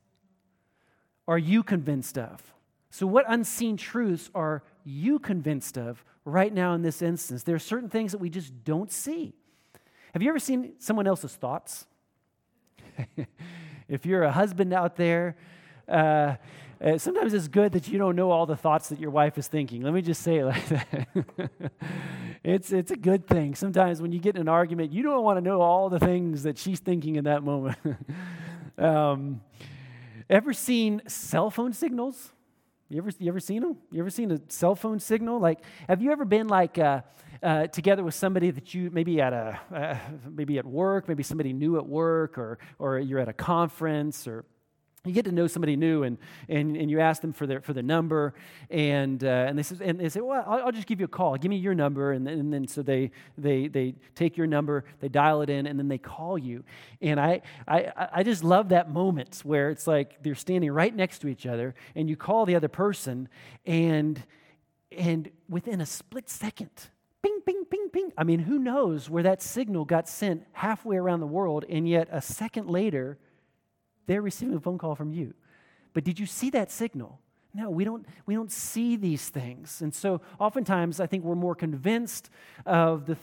are 1.27 1.39
you 1.39 1.63
convinced 1.63 2.19
of? 2.19 2.43
So, 2.91 3.07
what 3.07 3.25
unseen 3.29 3.77
truths 3.77 4.31
are 4.35 4.63
you 4.85 5.19
convinced 5.19 5.79
of 5.79 6.05
right 6.25 6.53
now 6.53 6.75
in 6.75 6.83
this 6.83 7.03
instance? 7.03 7.43
There 7.43 7.57
are 7.57 7.61
certain 7.61 7.89
things 7.89 8.13
that 8.13 8.19
we 8.19 8.31
just 8.31 8.65
don't 8.65 8.93
see. 8.93 9.35
Have 10.13 10.23
you 10.23 10.29
ever 10.29 10.39
seen 10.39 10.75
someone 10.79 11.07
else's 11.07 11.35
thoughts? 11.35 11.87
if 13.89 14.07
you're 14.07 14.23
a 14.23 14.33
husband 14.33 14.73
out 14.73 14.97
there, 14.97 15.37
uh, 15.89 16.37
uh, 16.83 16.99
sometimes 16.99 17.33
it's 17.33 17.47
good 17.47 17.73
that 17.73 17.87
you 17.87 17.97
don't 17.97 18.17
know 18.17 18.31
all 18.31 18.45
the 18.45 18.57
thoughts 18.57 18.89
that 18.89 18.99
your 18.99 19.11
wife 19.11 19.39
is 19.39 19.47
thinking. 19.47 19.83
Let 19.83 19.95
me 19.95 20.03
just 20.03 20.23
say 20.23 20.39
it 20.39 20.45
like 20.47 20.69
that. 20.69 21.09
it's, 22.43 22.73
it's 22.73 22.91
a 22.91 22.97
good 22.97 23.29
thing. 23.29 23.55
Sometimes 23.55 24.03
when 24.03 24.11
you 24.11 24.19
get 24.19 24.35
in 24.35 24.41
an 24.41 24.49
argument, 24.49 24.93
you 24.93 25.03
don't 25.03 25.23
want 25.23 25.37
to 25.37 25.41
know 25.41 25.61
all 25.61 25.89
the 25.89 26.01
things 26.01 26.43
that 26.43 26.59
she's 26.59 26.81
thinking 26.81 27.17
in 27.17 27.25
that 27.25 27.45
moment. 27.45 27.79
um, 28.79 29.41
ever 30.29 30.53
seen 30.53 31.03
cell 31.07 31.51
phone 31.51 31.73
signals? 31.73 32.33
You 32.89 32.99
ever, 32.99 33.11
you 33.19 33.29
ever 33.29 33.41
seen 33.41 33.63
them? 33.63 33.77
You 33.93 34.01
ever 34.01 34.11
seen 34.11 34.33
a 34.33 34.41
cell 34.49 34.75
phone 34.75 34.99
signal? 34.99 35.39
Like, 35.39 35.61
have 35.89 36.03
you 36.03 36.11
ever 36.11 36.25
been 36.25 36.49
like 36.49 36.79
uh, 36.79 37.03
uh, 37.43 37.67
together 37.67 38.05
with 38.05 38.15
somebody 38.15 38.51
that 38.51 38.75
you 38.75 38.91
maybe 38.91 39.21
at 39.21 39.33
a 39.33 39.59
uh, 39.75 39.97
maybe 40.31 40.59
at 40.59 40.67
work, 40.67 41.09
maybe 41.09 41.23
somebody 41.23 41.53
new 41.53 41.77
at 41.77 41.87
work, 41.87 42.39
or 42.39 42.59
or 42.79 42.99
you're 42.99 43.19
at 43.19 43.29
a 43.29 43.33
conference, 43.33 44.27
or 44.27 44.45
you 45.05 45.13
get 45.13 45.25
to 45.25 45.33
know 45.33 45.49
somebody 45.49 45.75
new 45.75 46.05
and, 46.05 46.17
and, 46.49 46.77
and 46.77 46.89
you 46.89 47.01
ask 47.01 47.23
them 47.23 47.33
for 47.33 47.45
their, 47.45 47.61
for 47.61 47.73
their 47.73 47.83
number 47.83 48.35
and, 48.71 49.25
uh, 49.25 49.47
and, 49.49 49.59
they 49.59 49.63
say, 49.65 49.77
and 49.81 49.99
they 49.99 50.09
say 50.09 50.21
well 50.21 50.45
I'll, 50.47 50.67
I'll, 50.67 50.73
just 50.73 50.87
give 50.87 51.01
you 51.01 51.07
a 51.07 51.09
call. 51.09 51.37
Give 51.37 51.51
me 51.51 51.57
your 51.57 51.75
number 51.75 52.13
and, 52.13 52.29
and 52.29 52.53
then 52.53 52.69
so 52.69 52.83
they, 52.83 53.11
they, 53.37 53.67
they 53.67 53.97
take 54.15 54.37
your 54.37 54.47
number 54.47 54.85
they 55.01 55.09
dial 55.09 55.43
it 55.43 55.51
in 55.51 55.67
and 55.67 55.77
then 55.77 55.89
they 55.89 55.99
call 55.99 56.39
you. 56.39 56.63
And 57.01 57.19
I, 57.19 57.43
I, 57.67 58.09
I 58.13 58.23
just 58.23 58.45
love 58.45 58.69
that 58.69 58.91
moment 58.91 59.41
where 59.43 59.71
it's 59.71 59.89
like 59.89 60.23
they're 60.23 60.37
standing 60.37 60.71
right 60.71 60.95
next 60.95 61.19
to 61.21 61.29
each 61.29 61.47
other 61.47 61.75
and 61.97 62.09
you 62.09 62.17
call 62.17 62.47
the 62.47 62.55
other 62.55 62.69
person 62.69 63.29
and, 63.67 64.23
and 64.97 65.31
within 65.49 65.81
a 65.81 65.87
split 65.87 66.31
second 66.31 66.71
ping, 67.23 67.41
ping, 67.47 67.65
ping, 67.71 67.89
ping. 67.91 68.13
I 68.19 68.25
mean, 68.25 68.41
who 68.41 68.59
knows 68.59 69.09
where 69.09 69.23
that 69.23 69.43
signal 69.43 69.85
got 69.85 70.09
sent 70.09 70.45
halfway 70.53 70.97
around 70.97 71.21
the 71.21 71.27
world, 71.27 71.65
and 71.69 71.89
yet 71.89 72.09
a 72.11 72.21
second 72.21 72.69
later, 72.69 73.19
they're 74.07 74.23
receiving 74.23 74.55
a 74.55 74.61
phone 74.61 74.79
call 74.79 74.95
from 74.95 75.13
you. 75.13 75.35
But 75.95 76.05
did 76.05 76.19
you 76.19 76.27
see 76.27 76.51
that 76.51 76.71
signal? 76.71 77.21
No, 77.55 77.69
we 77.69 77.85
don't, 77.85 78.07
we 78.25 78.35
don't 78.35 78.51
see 78.51 78.97
these 78.97 79.29
things. 79.29 79.83
And 79.83 79.95
so 79.95 80.23
oftentimes 80.39 81.01
I 81.01 81.07
think 81.07 81.23
we're 81.23 81.35
more 81.35 81.55
convinced 81.55 82.31
of 82.65 83.05
the 83.05 83.17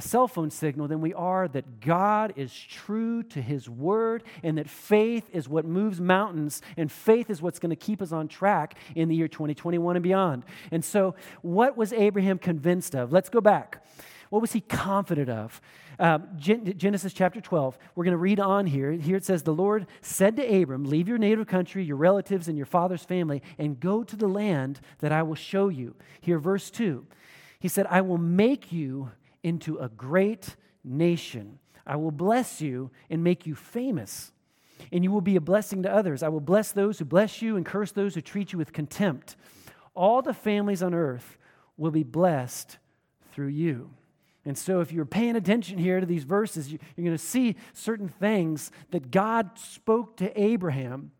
cell 0.00 0.26
phone 0.26 0.50
signal 0.50 0.88
than 0.88 1.00
we 1.00 1.14
are 1.14 1.46
that 1.46 1.80
God 1.80 2.32
is 2.34 2.52
true 2.52 3.22
to 3.24 3.40
his 3.40 3.68
word 3.68 4.24
and 4.42 4.58
that 4.58 4.68
faith 4.68 5.30
is 5.32 5.48
what 5.48 5.64
moves 5.64 6.00
mountains 6.00 6.60
and 6.76 6.90
faith 6.90 7.30
is 7.30 7.40
what's 7.40 7.60
going 7.60 7.70
to 7.70 7.76
keep 7.76 8.02
us 8.02 8.10
on 8.10 8.26
track 8.26 8.76
in 8.96 9.08
the 9.08 9.14
year 9.14 9.28
2021 9.28 9.94
and 9.94 10.02
beyond. 10.02 10.44
And 10.72 10.84
so, 10.84 11.14
what 11.42 11.76
was 11.76 11.92
Abraham 11.92 12.38
convinced 12.38 12.96
of? 12.96 13.12
Let's 13.12 13.28
go 13.28 13.40
back. 13.40 13.84
What 14.30 14.42
was 14.42 14.52
he 14.52 14.60
confident 14.60 15.30
of? 15.30 15.60
Um, 16.00 16.28
Genesis 16.36 17.12
chapter 17.12 17.40
12, 17.40 17.76
we're 17.96 18.04
going 18.04 18.12
to 18.12 18.18
read 18.18 18.38
on 18.38 18.66
here. 18.66 18.92
Here 18.92 19.16
it 19.16 19.24
says, 19.24 19.42
The 19.42 19.52
Lord 19.52 19.88
said 20.00 20.36
to 20.36 20.62
Abram, 20.62 20.84
Leave 20.84 21.08
your 21.08 21.18
native 21.18 21.48
country, 21.48 21.82
your 21.82 21.96
relatives, 21.96 22.46
and 22.46 22.56
your 22.56 22.66
father's 22.66 23.02
family, 23.02 23.42
and 23.58 23.80
go 23.80 24.04
to 24.04 24.14
the 24.14 24.28
land 24.28 24.80
that 25.00 25.10
I 25.10 25.24
will 25.24 25.34
show 25.34 25.68
you. 25.68 25.96
Here, 26.20 26.38
verse 26.38 26.70
2. 26.70 27.04
He 27.58 27.66
said, 27.66 27.86
I 27.90 28.02
will 28.02 28.18
make 28.18 28.70
you 28.70 29.10
into 29.42 29.78
a 29.78 29.88
great 29.88 30.54
nation. 30.84 31.58
I 31.84 31.96
will 31.96 32.12
bless 32.12 32.60
you 32.60 32.92
and 33.10 33.24
make 33.24 33.44
you 33.44 33.56
famous, 33.56 34.30
and 34.92 35.02
you 35.02 35.10
will 35.10 35.20
be 35.20 35.34
a 35.34 35.40
blessing 35.40 35.82
to 35.82 35.92
others. 35.92 36.22
I 36.22 36.28
will 36.28 36.40
bless 36.40 36.70
those 36.70 37.00
who 37.00 37.06
bless 37.06 37.42
you 37.42 37.56
and 37.56 37.66
curse 37.66 37.90
those 37.90 38.14
who 38.14 38.20
treat 38.20 38.52
you 38.52 38.58
with 38.58 38.72
contempt. 38.72 39.34
All 39.94 40.22
the 40.22 40.34
families 40.34 40.82
on 40.82 40.94
earth 40.94 41.38
will 41.76 41.90
be 41.90 42.04
blessed 42.04 42.78
through 43.32 43.48
you. 43.48 43.90
And 44.48 44.56
so, 44.56 44.80
if 44.80 44.92
you're 44.92 45.04
paying 45.04 45.36
attention 45.36 45.76
here 45.76 46.00
to 46.00 46.06
these 46.06 46.24
verses, 46.24 46.72
you're 46.72 46.80
going 46.96 47.10
to 47.10 47.18
see 47.18 47.54
certain 47.74 48.08
things 48.08 48.70
that 48.92 49.10
God 49.10 49.58
spoke 49.58 50.16
to 50.16 50.40
Abraham 50.40 51.12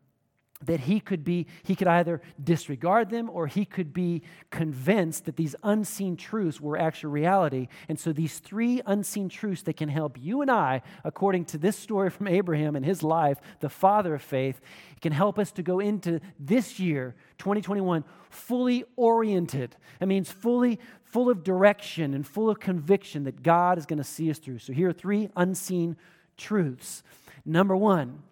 that 0.65 0.81
he 0.81 0.99
could 0.99 1.23
be 1.23 1.47
he 1.63 1.75
could 1.75 1.87
either 1.87 2.21
disregard 2.43 3.09
them 3.09 3.29
or 3.29 3.47
he 3.47 3.63
could 3.63 3.93
be 3.93 4.21
convinced 4.49 5.25
that 5.25 5.37
these 5.37 5.55
unseen 5.63 6.17
truths 6.17 6.59
were 6.59 6.77
actual 6.77 7.11
reality. 7.11 7.69
And 7.87 7.97
so 7.97 8.11
these 8.11 8.39
three 8.39 8.81
unseen 8.85 9.29
truths 9.29 9.61
that 9.63 9.77
can 9.77 9.87
help 9.87 10.17
you 10.19 10.41
and 10.41 10.51
i 10.51 10.81
according 11.03 11.45
to 11.45 11.57
this 11.57 11.77
story 11.77 12.09
from 12.09 12.27
abraham 12.27 12.75
and 12.75 12.85
his 12.85 13.03
life 13.03 13.39
the 13.61 13.69
father 13.69 14.13
of 14.15 14.21
faith 14.21 14.59
can 15.01 15.13
help 15.13 15.39
us 15.39 15.51
to 15.53 15.63
go 15.63 15.79
into 15.79 16.19
this 16.39 16.79
year 16.79 17.15
2021 17.37 18.03
fully 18.29 18.83
oriented. 18.95 19.75
That 19.99 20.07
means 20.07 20.31
fully 20.31 20.79
full 21.03 21.29
of 21.29 21.43
direction 21.43 22.13
and 22.13 22.27
full 22.27 22.49
of 22.49 22.59
conviction 22.59 23.23
that 23.23 23.41
god 23.41 23.77
is 23.77 23.85
going 23.85 23.97
to 23.97 24.03
see 24.03 24.29
us 24.29 24.39
through. 24.39 24.59
So 24.59 24.73
here 24.73 24.89
are 24.89 24.93
three 24.93 25.29
unseen 25.35 25.97
truths. 26.37 27.03
Number 27.45 27.75
one 27.75 28.23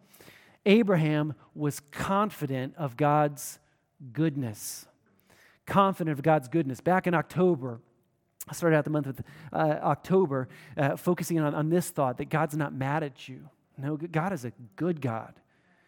Abraham 0.66 1.34
was 1.56 1.80
confident 1.92 2.74
of 2.78 2.98
God's 2.98 3.60
goodness. 4.12 4.86
Confident 5.66 6.18
of 6.18 6.24
God's 6.24 6.48
goodness. 6.48 6.82
Back 6.82 7.08
in 7.08 7.14
October, 7.14 7.82
I 8.48 8.54
started 8.54 8.78
out 8.78 8.84
the 8.86 8.90
month 8.90 9.08
with 9.08 9.22
uh, 9.52 9.80
October, 9.84 10.48
uh, 10.78 10.96
focusing 10.96 11.40
on, 11.40 11.54
on 11.54 11.70
this 11.70 11.90
thought 11.90 12.18
that 12.18 12.30
God's 12.30 12.56
not 12.56 12.74
mad 12.74 13.04
at 13.04 13.28
you. 13.28 13.50
No, 13.78 13.98
God 13.98 14.34
is 14.34 14.46
a 14.46 14.52
good 14.76 15.02
God. 15.02 15.34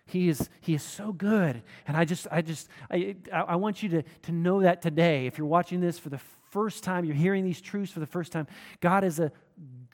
He 0.06 0.28
is, 0.28 0.50
he 0.60 0.74
is 0.74 0.84
so 0.84 1.12
good. 1.12 1.62
And 1.88 1.96
I 1.96 2.04
just, 2.04 2.28
I 2.32 2.42
just, 2.42 2.68
I, 2.90 3.16
I 3.32 3.56
want 3.56 3.84
you 3.84 3.90
to, 3.90 4.04
to 4.24 4.32
know 4.32 4.62
that 4.62 4.82
today. 4.82 5.28
If 5.28 5.38
you're 5.38 5.48
watching 5.48 5.80
this 5.82 6.00
for 6.00 6.10
the 6.10 6.20
first 6.50 6.84
time, 6.84 7.06
you're 7.06 7.16
hearing 7.16 7.44
these 7.44 7.62
truths 7.62 7.92
for 7.92 8.00
the 8.00 8.08
first 8.08 8.32
time, 8.32 8.48
God 8.82 9.04
is 9.04 9.20
a 9.20 9.32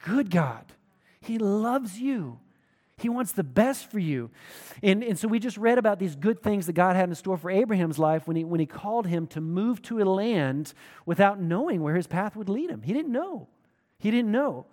good 0.06 0.30
God. 0.30 0.66
He 1.20 1.38
loves 1.38 2.00
you. 2.00 2.40
He 2.98 3.10
wants 3.10 3.34
the 3.34 3.44
best 3.44 3.92
for 3.92 4.00
you. 4.00 4.30
And, 4.82 5.04
and 5.04 5.20
so 5.20 5.28
we 5.28 5.40
just 5.40 5.58
read 5.58 5.78
about 5.78 6.00
these 6.00 6.16
good 6.16 6.42
things 6.42 6.66
that 6.68 6.74
God 6.74 6.96
had 6.96 7.10
in 7.10 7.16
store 7.16 7.38
for 7.38 7.52
Abraham's 7.52 8.00
life 8.00 8.26
when 8.26 8.38
he, 8.38 8.46
when 8.46 8.62
he 8.62 8.66
called 8.66 9.08
him 9.08 9.28
to 9.28 9.42
move 9.42 9.82
to 9.84 10.02
a 10.02 10.06
land 10.06 10.74
without 11.06 11.40
knowing 11.40 11.82
where 11.82 11.96
his 11.96 12.08
path 12.08 12.36
would 12.36 12.48
lead 12.48 12.70
him. 12.70 12.84
He 12.84 12.94
didn't 12.94 13.12
know. 13.12 13.48
He 14.00 14.12
didn't 14.12 14.32
know. 14.32 14.66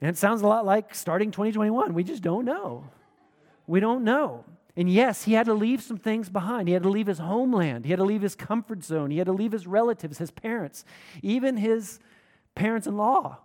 And 0.00 0.10
it 0.10 0.18
sounds 0.18 0.42
a 0.42 0.46
lot 0.46 0.66
like 0.66 0.94
starting 0.94 1.30
2021. 1.30 1.94
We 1.94 2.04
just 2.04 2.22
don't 2.22 2.44
know. 2.44 2.84
We 3.66 3.80
don't 3.80 4.04
know. 4.04 4.44
And 4.76 4.90
yes, 4.90 5.24
he 5.24 5.34
had 5.34 5.46
to 5.46 5.54
leave 5.54 5.82
some 5.82 5.98
things 5.98 6.28
behind. 6.28 6.66
He 6.66 6.74
had 6.74 6.82
to 6.82 6.88
leave 6.88 7.06
his 7.06 7.18
homeland. 7.18 7.84
He 7.84 7.92
had 7.92 7.98
to 7.98 8.04
leave 8.04 8.22
his 8.22 8.34
comfort 8.34 8.82
zone. 8.82 9.10
He 9.10 9.18
had 9.18 9.26
to 9.26 9.32
leave 9.32 9.52
his 9.52 9.66
relatives, 9.66 10.18
his 10.18 10.30
parents, 10.30 10.84
even 11.22 11.56
his 11.56 11.98
parents 12.54 12.86
in 12.86 12.96
law. 12.96 13.38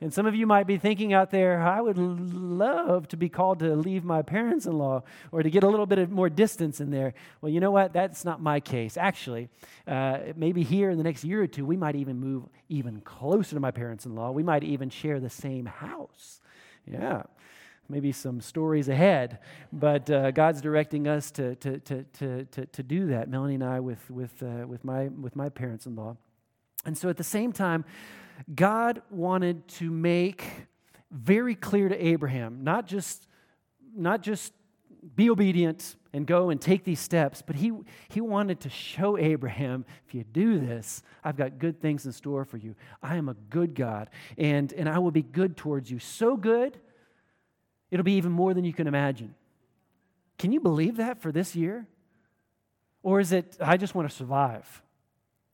And 0.00 0.12
some 0.12 0.26
of 0.26 0.34
you 0.34 0.46
might 0.46 0.66
be 0.66 0.76
thinking 0.76 1.12
out 1.12 1.30
there, 1.30 1.62
I 1.62 1.80
would 1.80 1.96
love 1.96 3.08
to 3.08 3.16
be 3.16 3.28
called 3.28 3.60
to 3.60 3.74
leave 3.74 4.04
my 4.04 4.22
parents 4.22 4.66
in 4.66 4.76
law 4.76 5.02
or 5.32 5.42
to 5.42 5.50
get 5.50 5.62
a 5.62 5.68
little 5.68 5.86
bit 5.86 5.98
of 5.98 6.10
more 6.10 6.28
distance 6.28 6.80
in 6.80 6.90
there. 6.90 7.14
Well, 7.40 7.50
you 7.50 7.60
know 7.60 7.70
what? 7.70 7.92
That's 7.92 8.24
not 8.24 8.42
my 8.42 8.60
case. 8.60 8.96
Actually, 8.96 9.48
uh, 9.86 10.18
maybe 10.36 10.62
here 10.62 10.90
in 10.90 10.98
the 10.98 11.04
next 11.04 11.24
year 11.24 11.42
or 11.42 11.46
two, 11.46 11.64
we 11.64 11.76
might 11.76 11.96
even 11.96 12.18
move 12.18 12.44
even 12.68 13.00
closer 13.00 13.54
to 13.54 13.60
my 13.60 13.70
parents 13.70 14.04
in 14.04 14.14
law. 14.14 14.30
We 14.30 14.42
might 14.42 14.64
even 14.64 14.90
share 14.90 15.20
the 15.20 15.30
same 15.30 15.66
house. 15.66 16.40
Yeah. 16.86 17.22
Maybe 17.88 18.12
some 18.12 18.40
stories 18.40 18.88
ahead, 18.88 19.40
but 19.70 20.08
uh, 20.10 20.30
God's 20.30 20.62
directing 20.62 21.06
us 21.06 21.30
to, 21.32 21.54
to, 21.56 21.78
to, 21.80 22.02
to, 22.02 22.44
to, 22.44 22.66
to 22.66 22.82
do 22.82 23.06
that. 23.08 23.28
Melanie 23.28 23.56
and 23.56 23.64
I 23.64 23.80
with, 23.80 24.10
with, 24.10 24.42
uh, 24.42 24.66
with, 24.66 24.84
my, 24.84 25.08
with 25.08 25.36
my 25.36 25.50
parents 25.50 25.84
in 25.84 25.94
law. 25.94 26.16
And 26.86 26.96
so 26.96 27.10
at 27.10 27.18
the 27.18 27.24
same 27.24 27.52
time, 27.52 27.84
God 28.54 29.02
wanted 29.10 29.66
to 29.68 29.90
make 29.90 30.44
very 31.10 31.54
clear 31.54 31.88
to 31.88 32.06
Abraham, 32.06 32.64
not 32.64 32.86
just, 32.86 33.28
not 33.96 34.22
just 34.22 34.52
be 35.14 35.30
obedient 35.30 35.96
and 36.12 36.26
go 36.26 36.50
and 36.50 36.60
take 36.60 36.84
these 36.84 37.00
steps, 37.00 37.42
but 37.42 37.56
he, 37.56 37.72
he 38.08 38.20
wanted 38.20 38.60
to 38.60 38.68
show 38.68 39.18
Abraham, 39.18 39.84
if 40.06 40.14
you 40.14 40.24
do 40.24 40.58
this, 40.58 41.02
I've 41.22 41.36
got 41.36 41.58
good 41.58 41.80
things 41.80 42.06
in 42.06 42.12
store 42.12 42.44
for 42.44 42.56
you. 42.56 42.74
I 43.02 43.16
am 43.16 43.28
a 43.28 43.34
good 43.34 43.74
God, 43.74 44.10
and, 44.38 44.72
and 44.72 44.88
I 44.88 44.98
will 44.98 45.10
be 45.10 45.22
good 45.22 45.56
towards 45.56 45.90
you. 45.90 45.98
So 45.98 46.36
good, 46.36 46.78
it'll 47.90 48.04
be 48.04 48.12
even 48.14 48.32
more 48.32 48.54
than 48.54 48.64
you 48.64 48.72
can 48.72 48.86
imagine. 48.86 49.34
Can 50.38 50.52
you 50.52 50.60
believe 50.60 50.96
that 50.96 51.20
for 51.20 51.32
this 51.32 51.54
year? 51.56 51.86
Or 53.02 53.20
is 53.20 53.32
it, 53.32 53.56
I 53.60 53.76
just 53.76 53.94
want 53.94 54.08
to 54.08 54.14
survive? 54.14 54.82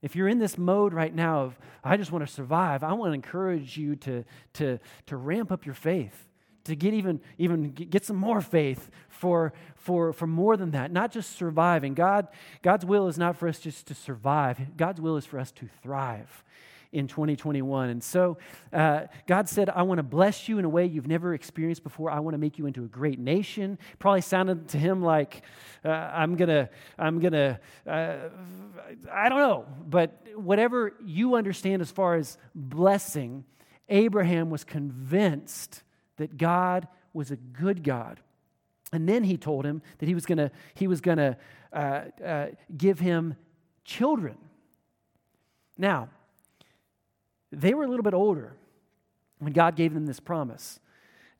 If 0.02 0.16
you're 0.16 0.28
in 0.28 0.38
this 0.38 0.57
mode 0.57 0.95
right 0.95 1.14
now 1.14 1.42
of, 1.42 1.59
I 1.85 1.97
just 1.97 2.11
want 2.11 2.26
to 2.26 2.33
survive, 2.33 2.83
I 2.83 2.92
want 2.92 3.11
to 3.11 3.14
encourage 3.14 3.76
you 3.76 3.97
to, 3.97 4.25
to, 4.54 4.78
to 5.07 5.16
ramp 5.16 5.52
up 5.52 5.66
your 5.66 5.75
faith, 5.75 6.28
to 6.64 6.75
get 6.75 6.95
even, 6.95 7.21
even 7.38 7.73
get 7.73 8.04
some 8.04 8.16
more 8.16 8.40
faith 8.40 8.90
for, 9.09 9.52
for, 9.76 10.12
for 10.12 10.26
more 10.26 10.57
than 10.57 10.71
that, 10.71 10.90
not 10.90 11.12
just 11.12 11.37
surviving. 11.37 11.95
God, 11.95 12.28
God's 12.62 12.87
will 12.87 13.09
is 13.09 13.19
not 13.19 13.37
for 13.37 13.49
us 13.49 13.59
just 13.59 13.87
to 13.88 13.95
survive, 13.95 14.76
God's 14.76 15.00
will 15.00 15.16
is 15.16 15.26
for 15.26 15.38
us 15.38 15.50
to 15.52 15.69
thrive 15.83 16.45
in 16.92 17.06
2021. 17.06 17.90
And 17.90 18.02
so 18.02 18.38
uh, 18.73 19.02
God 19.26 19.49
said, 19.49 19.70
I 19.70 19.82
want 19.82 19.99
to 19.99 20.02
bless 20.02 20.49
you 20.49 20.59
in 20.59 20.64
a 20.64 20.68
way 20.68 20.87
you've 20.87 21.06
never 21.06 21.35
experienced 21.35 21.82
before. 21.82 22.11
I 22.11 22.20
want 22.20 22.35
to 22.35 22.38
make 22.38 22.59
you 22.59 22.66
into 22.66 22.85
a 22.85 22.88
great 22.88 23.18
nation. 23.18 23.78
Probably 23.99 24.20
sounded 24.20 24.68
to 24.68 24.78
him 24.78 25.02
like, 25.02 25.42
uh, 25.85 25.88
I'm 25.88 26.37
going 26.37 26.49
to, 26.49 26.68
I'm 26.99 27.20
going 27.20 27.32
to, 27.32 27.61
uh, 27.87 28.16
I 29.12 29.28
don't 29.28 29.38
know. 29.38 29.66
But 29.88 30.26
whatever 30.35 30.94
you 31.04 31.37
understand 31.37 31.80
as 31.80 31.90
far 31.90 32.16
as 32.16 32.38
blessing, 32.54 33.44
Abraham 33.88 34.50
was 34.50 34.64
convinced 34.64 35.82
that 36.16 36.37
God 36.37 36.88
was 37.12 37.30
a 37.30 37.37
good 37.37 37.82
God. 37.85 38.20
And 38.92 39.09
then 39.09 39.23
he 39.23 39.37
told 39.37 39.64
him 39.64 39.82
that 39.99 40.06
he 40.06 40.14
was 40.14 40.26
going 40.26 40.38
to, 40.38 40.50
he 40.75 40.88
was 40.88 41.00
to 41.00 41.37
uh, 41.73 42.00
uh, 42.25 42.47
give 42.76 42.99
him 42.99 43.37
children. 43.85 44.37
Now, 45.78 46.09
they 47.52 47.75
were 47.75 47.85
a 47.85 47.88
little 47.88 48.02
bit 48.02 48.14
older 48.14 48.54
when 49.38 49.52
God 49.52 49.76
gave 49.76 49.95
them 49.95 50.07
this 50.07 50.21
promise. 50.21 50.80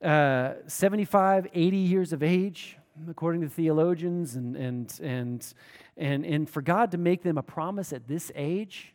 Uh, 0.01 0.53
75, 0.67 1.47
80 1.53 1.77
years 1.77 2.11
of 2.11 2.23
age, 2.23 2.77
according 3.07 3.41
to 3.41 3.49
theologians, 3.49 4.35
and, 4.35 4.55
and, 4.55 4.99
and, 5.01 5.53
and, 5.95 6.25
and 6.25 6.49
for 6.49 6.61
God 6.61 6.91
to 6.91 6.97
make 6.97 7.23
them 7.23 7.37
a 7.37 7.43
promise 7.43 7.93
at 7.93 8.07
this 8.07 8.31
age, 8.35 8.93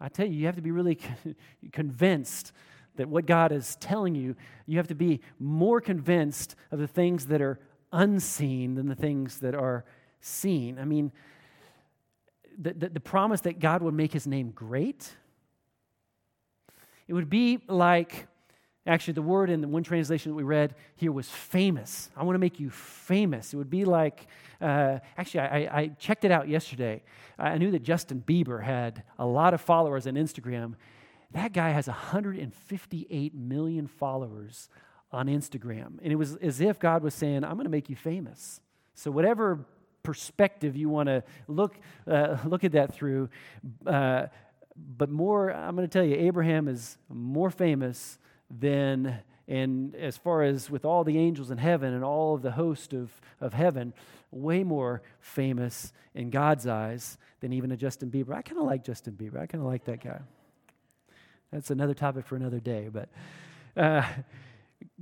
I 0.00 0.08
tell 0.08 0.26
you, 0.26 0.34
you 0.34 0.46
have 0.46 0.56
to 0.56 0.62
be 0.62 0.72
really 0.72 0.98
convinced 1.72 2.52
that 2.96 3.08
what 3.08 3.24
God 3.24 3.52
is 3.52 3.76
telling 3.76 4.14
you, 4.14 4.34
you 4.66 4.76
have 4.76 4.88
to 4.88 4.94
be 4.94 5.20
more 5.38 5.80
convinced 5.80 6.56
of 6.70 6.78
the 6.78 6.88
things 6.88 7.26
that 7.26 7.40
are 7.40 7.58
unseen 7.92 8.74
than 8.74 8.88
the 8.88 8.94
things 8.94 9.38
that 9.38 9.54
are 9.54 9.84
seen. 10.20 10.78
I 10.78 10.84
mean, 10.84 11.12
the, 12.58 12.74
the, 12.74 12.88
the 12.90 13.00
promise 13.00 13.40
that 13.42 13.60
God 13.60 13.82
would 13.82 13.94
make 13.94 14.12
his 14.12 14.26
name 14.26 14.50
great 14.50 15.14
it 17.12 17.14
would 17.14 17.28
be 17.28 17.58
like, 17.68 18.26
actually, 18.86 19.12
the 19.12 19.20
word 19.20 19.50
in 19.50 19.60
the 19.60 19.68
one 19.68 19.82
translation 19.82 20.32
that 20.32 20.34
we 20.34 20.44
read 20.44 20.74
here 20.94 21.12
was 21.12 21.28
famous. 21.28 22.08
I 22.16 22.24
want 22.24 22.36
to 22.36 22.38
make 22.38 22.58
you 22.58 22.70
famous. 22.70 23.52
It 23.52 23.58
would 23.58 23.68
be 23.68 23.84
like, 23.84 24.26
uh, 24.62 25.00
actually, 25.18 25.40
I, 25.40 25.58
I 25.80 25.88
checked 25.98 26.24
it 26.24 26.30
out 26.30 26.48
yesterday. 26.48 27.02
I 27.38 27.58
knew 27.58 27.70
that 27.72 27.82
Justin 27.82 28.24
Bieber 28.26 28.62
had 28.62 29.02
a 29.18 29.26
lot 29.26 29.52
of 29.52 29.60
followers 29.60 30.06
on 30.06 30.14
Instagram. 30.14 30.76
That 31.32 31.52
guy 31.52 31.68
has 31.68 31.86
158 31.86 33.34
million 33.34 33.88
followers 33.88 34.70
on 35.10 35.26
Instagram. 35.26 35.98
And 36.02 36.14
it 36.14 36.16
was 36.16 36.36
as 36.36 36.62
if 36.62 36.78
God 36.78 37.02
was 37.02 37.12
saying, 37.12 37.44
I'm 37.44 37.56
going 37.56 37.64
to 37.64 37.70
make 37.70 37.90
you 37.90 37.96
famous. 37.96 38.62
So, 38.94 39.10
whatever 39.10 39.66
perspective 40.02 40.78
you 40.78 40.88
want 40.88 41.08
to 41.08 41.24
look, 41.46 41.78
uh, 42.10 42.38
look 42.46 42.64
at 42.64 42.72
that 42.72 42.94
through, 42.94 43.28
uh, 43.86 44.28
but 44.76 45.10
more, 45.10 45.52
I'm 45.52 45.76
going 45.76 45.88
to 45.88 45.92
tell 45.92 46.04
you, 46.04 46.16
Abraham 46.16 46.68
is 46.68 46.98
more 47.08 47.50
famous 47.50 48.18
than, 48.50 49.18
and 49.48 49.94
as 49.94 50.16
far 50.16 50.42
as 50.42 50.70
with 50.70 50.84
all 50.84 51.04
the 51.04 51.18
angels 51.18 51.50
in 51.50 51.58
heaven 51.58 51.92
and 51.92 52.04
all 52.04 52.34
of 52.34 52.42
the 52.42 52.52
host 52.52 52.92
of, 52.92 53.10
of 53.40 53.52
heaven, 53.52 53.92
way 54.30 54.64
more 54.64 55.02
famous 55.20 55.92
in 56.14 56.30
God's 56.30 56.66
eyes 56.66 57.18
than 57.40 57.52
even 57.52 57.72
a 57.72 57.76
Justin 57.76 58.10
Bieber. 58.10 58.34
I 58.34 58.42
kind 58.42 58.58
of 58.58 58.66
like 58.66 58.84
Justin 58.84 59.14
Bieber. 59.14 59.40
I 59.40 59.46
kind 59.46 59.62
of 59.62 59.68
like 59.68 59.84
that 59.84 60.02
guy. 60.02 60.20
That's 61.52 61.70
another 61.70 61.94
topic 61.94 62.26
for 62.26 62.36
another 62.36 62.60
day. 62.60 62.88
But 62.90 63.10
uh, 63.76 64.06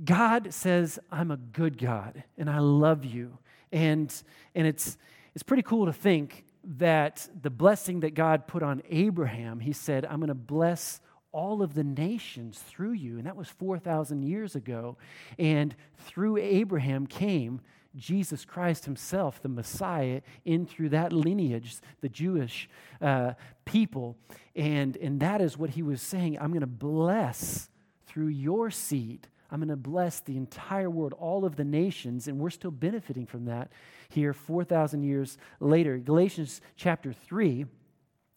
God 0.03 0.53
says, 0.53 0.99
I'm 1.11 1.31
a 1.31 1.37
good 1.37 1.77
God 1.77 2.23
and 2.37 2.49
I 2.49 2.59
love 2.59 3.05
you. 3.05 3.37
And, 3.71 4.13
and 4.53 4.67
it's, 4.67 4.97
it's 5.33 5.43
pretty 5.43 5.63
cool 5.63 5.85
to 5.85 5.93
think 5.93 6.43
that 6.63 7.27
the 7.41 7.49
blessing 7.49 8.01
that 8.01 8.13
God 8.13 8.47
put 8.47 8.63
on 8.63 8.81
Abraham, 8.89 9.59
he 9.59 9.73
said, 9.73 10.05
I'm 10.05 10.19
going 10.19 10.27
to 10.27 10.35
bless 10.35 11.01
all 11.31 11.61
of 11.61 11.73
the 11.73 11.83
nations 11.83 12.59
through 12.59 12.91
you. 12.91 13.17
And 13.17 13.25
that 13.25 13.35
was 13.35 13.47
4,000 13.47 14.23
years 14.23 14.55
ago. 14.55 14.97
And 15.39 15.75
through 15.97 16.37
Abraham 16.37 17.07
came 17.07 17.61
Jesus 17.95 18.45
Christ 18.45 18.85
himself, 18.85 19.41
the 19.41 19.49
Messiah, 19.49 20.21
in 20.45 20.65
through 20.65 20.89
that 20.89 21.11
lineage, 21.11 21.77
the 21.99 22.09
Jewish 22.09 22.69
uh, 23.01 23.33
people. 23.65 24.17
And, 24.55 24.95
and 24.97 25.19
that 25.19 25.41
is 25.41 25.57
what 25.57 25.71
he 25.71 25.81
was 25.81 26.01
saying. 26.01 26.37
I'm 26.39 26.51
going 26.51 26.61
to 26.61 26.67
bless 26.67 27.69
through 28.07 28.27
your 28.27 28.71
seed 28.71 29.27
I'm 29.51 29.59
going 29.59 29.67
to 29.67 29.75
bless 29.75 30.21
the 30.21 30.37
entire 30.37 30.89
world, 30.89 31.13
all 31.19 31.43
of 31.43 31.57
the 31.57 31.65
nations, 31.65 32.27
and 32.27 32.39
we're 32.39 32.49
still 32.49 32.71
benefiting 32.71 33.25
from 33.25 33.45
that 33.45 33.69
here 34.09 34.33
4,000 34.33 35.03
years 35.03 35.37
later. 35.59 35.97
Galatians 35.97 36.61
chapter 36.77 37.11
3, 37.11 37.65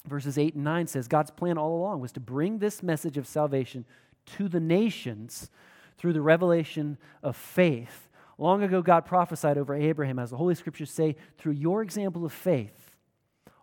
verses 0.06 0.36
8 0.36 0.54
and 0.54 0.64
9 0.64 0.86
says 0.88 1.06
God's 1.06 1.30
plan 1.30 1.56
all 1.56 1.76
along 1.76 2.00
was 2.00 2.12
to 2.12 2.20
bring 2.20 2.58
this 2.58 2.82
message 2.82 3.16
of 3.16 3.28
salvation 3.28 3.84
to 4.36 4.48
the 4.48 4.60
nations 4.60 5.50
through 5.98 6.12
the 6.12 6.20
revelation 6.20 6.98
of 7.22 7.36
faith. 7.36 8.08
Long 8.36 8.64
ago, 8.64 8.82
God 8.82 9.06
prophesied 9.06 9.56
over 9.56 9.74
Abraham, 9.74 10.18
as 10.18 10.30
the 10.30 10.36
Holy 10.36 10.56
Scriptures 10.56 10.90
say, 10.90 11.14
through 11.38 11.52
your 11.52 11.82
example 11.82 12.24
of 12.24 12.32
faith, 12.32 12.96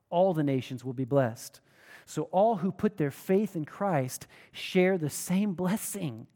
all 0.09 0.33
the 0.33 0.43
nations 0.43 0.85
will 0.85 0.93
be 0.93 1.03
blessed. 1.03 1.59
So, 2.05 2.23
all 2.31 2.57
who 2.57 2.71
put 2.71 2.97
their 2.97 3.11
faith 3.11 3.55
in 3.55 3.65
Christ 3.65 4.27
share 4.51 4.97
the 4.97 5.09
same 5.09 5.53
blessing. 5.53 6.27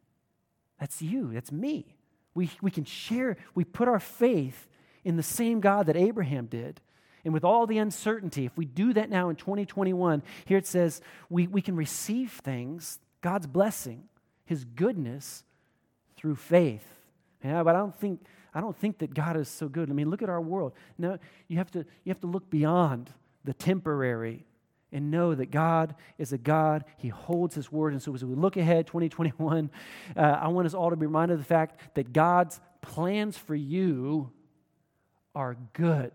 That's 0.80 1.02
you, 1.02 1.32
that's 1.34 1.52
me. 1.52 1.96
We, 2.34 2.50
we 2.62 2.72
can 2.72 2.86
share, 2.86 3.38
we 3.54 3.64
put 3.64 3.88
our 3.88 4.00
faith 4.00 4.68
in 5.04 5.16
the 5.16 5.24
same 5.24 5.62
God 5.62 5.86
that 5.86 5.96
Abraham 5.96 6.48
did. 6.48 6.82
And 7.24 7.34
with 7.34 7.44
all 7.44 7.66
the 7.66 7.78
uncertainty, 7.78 8.46
if 8.46 8.56
we 8.56 8.66
do 8.66 8.94
that 8.94 9.10
now 9.10 9.30
in 9.30 9.36
2021, 9.36 10.22
here 10.46 10.58
it 10.58 10.68
says 10.68 11.02
we, 11.30 11.48
we 11.48 11.62
can 11.62 11.76
receive 11.76 12.32
things, 12.32 13.00
God's 13.22 13.48
blessing, 13.48 14.04
His 14.46 14.64
goodness, 14.64 15.44
through 16.18 16.36
faith. 16.36 16.86
Yeah, 17.44 17.64
but 17.64 17.76
I 17.76 17.80
don't 17.80 17.96
think 17.96 18.22
I 18.54 18.62
don't 18.62 18.78
think 18.78 19.00
that 19.00 19.14
God 19.14 19.36
is 19.36 19.50
so 19.50 19.68
good. 19.68 19.90
I 19.90 19.94
mean, 19.94 20.10
look 20.10 20.22
at 20.22 20.30
our 20.30 20.40
world. 20.40 20.74
No, 20.98 21.18
you 21.48 21.58
have 21.58 21.70
to 21.72 21.80
you 21.80 22.10
have 22.10 22.22
to 22.22 22.28
look 22.28 22.50
beyond 22.50 23.12
the 23.44 23.54
temporary 23.54 24.46
and 24.96 25.12
know 25.12 25.36
that 25.36 25.52
God 25.52 25.94
is 26.18 26.32
a 26.32 26.38
God. 26.38 26.86
He 26.96 27.10
holds 27.10 27.54
His 27.54 27.70
word. 27.70 27.92
And 27.92 28.02
so 28.02 28.16
as 28.16 28.24
we 28.24 28.34
look 28.34 28.56
ahead, 28.56 28.88
2021, 28.88 29.70
uh, 30.16 30.20
I 30.20 30.48
want 30.48 30.66
us 30.66 30.74
all 30.74 30.90
to 30.90 30.96
be 30.96 31.06
reminded 31.06 31.34
of 31.34 31.40
the 31.42 31.46
fact 31.46 31.96
that 31.96 32.14
God's 32.14 32.62
plans 32.82 33.38
for 33.38 33.56
you 33.56 34.32
are 35.36 35.58
good. 35.74 36.14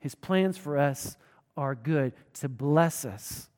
His 0.00 0.16
plans 0.16 0.58
for 0.58 0.76
us 0.76 1.16
are 1.56 1.76
good 1.76 2.14
to 2.34 2.48
bless 2.48 3.04
us. 3.04 3.48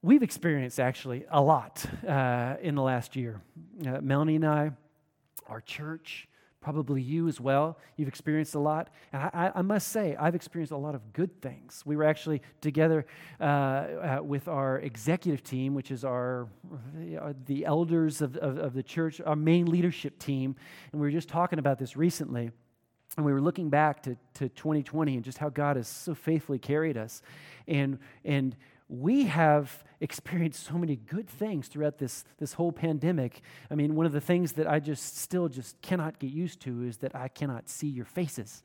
We've 0.00 0.22
experienced 0.22 0.80
actually 0.80 1.26
a 1.30 1.42
lot 1.42 1.84
uh, 2.06 2.56
in 2.62 2.76
the 2.76 2.82
last 2.82 3.14
year. 3.14 3.42
Uh, 3.86 4.00
Melanie 4.00 4.36
and 4.36 4.46
I, 4.46 4.70
our 5.48 5.60
church, 5.60 6.28
probably 6.60 7.00
you 7.00 7.28
as 7.28 7.40
well. 7.40 7.78
You've 7.96 8.08
experienced 8.08 8.54
a 8.54 8.58
lot. 8.58 8.90
And 9.12 9.22
I, 9.22 9.52
I, 9.54 9.62
must 9.62 9.88
say, 9.88 10.16
I've 10.18 10.34
experienced 10.34 10.72
a 10.72 10.76
lot 10.76 10.94
of 10.94 11.12
good 11.12 11.40
things. 11.40 11.82
We 11.86 11.96
were 11.96 12.04
actually 12.04 12.42
together 12.60 13.06
uh, 13.40 13.44
uh, 13.44 14.18
with 14.22 14.48
our 14.48 14.78
executive 14.80 15.42
team, 15.42 15.74
which 15.74 15.90
is 15.90 16.04
our 16.04 16.48
uh, 17.20 17.32
the 17.46 17.64
elders 17.64 18.20
of, 18.20 18.36
of, 18.36 18.58
of 18.58 18.74
the 18.74 18.82
church, 18.82 19.20
our 19.20 19.36
main 19.36 19.66
leadership 19.66 20.18
team. 20.18 20.56
And 20.92 21.00
we 21.00 21.06
were 21.06 21.12
just 21.12 21.28
talking 21.28 21.58
about 21.58 21.78
this 21.78 21.96
recently. 21.96 22.50
And 23.16 23.24
we 23.24 23.32
were 23.32 23.40
looking 23.40 23.70
back 23.70 24.02
to, 24.04 24.16
to 24.34 24.48
2020 24.48 25.14
and 25.14 25.24
just 25.24 25.38
how 25.38 25.48
God 25.48 25.76
has 25.76 25.88
so 25.88 26.14
faithfully 26.14 26.58
carried 26.58 26.96
us. 26.96 27.22
And, 27.66 27.98
and 28.24 28.54
we 28.88 29.24
have 29.24 29.84
experienced 30.00 30.64
so 30.64 30.74
many 30.74 30.96
good 30.96 31.28
things 31.28 31.68
throughout 31.68 31.98
this, 31.98 32.24
this 32.38 32.54
whole 32.54 32.72
pandemic. 32.72 33.42
I 33.70 33.74
mean, 33.74 33.94
one 33.94 34.06
of 34.06 34.12
the 34.12 34.20
things 34.20 34.52
that 34.52 34.66
I 34.66 34.80
just 34.80 35.18
still 35.18 35.48
just 35.48 35.80
cannot 35.82 36.18
get 36.18 36.30
used 36.30 36.60
to 36.60 36.84
is 36.84 36.98
that 36.98 37.14
I 37.14 37.28
cannot 37.28 37.68
see 37.68 37.88
your 37.88 38.04
faces. 38.04 38.62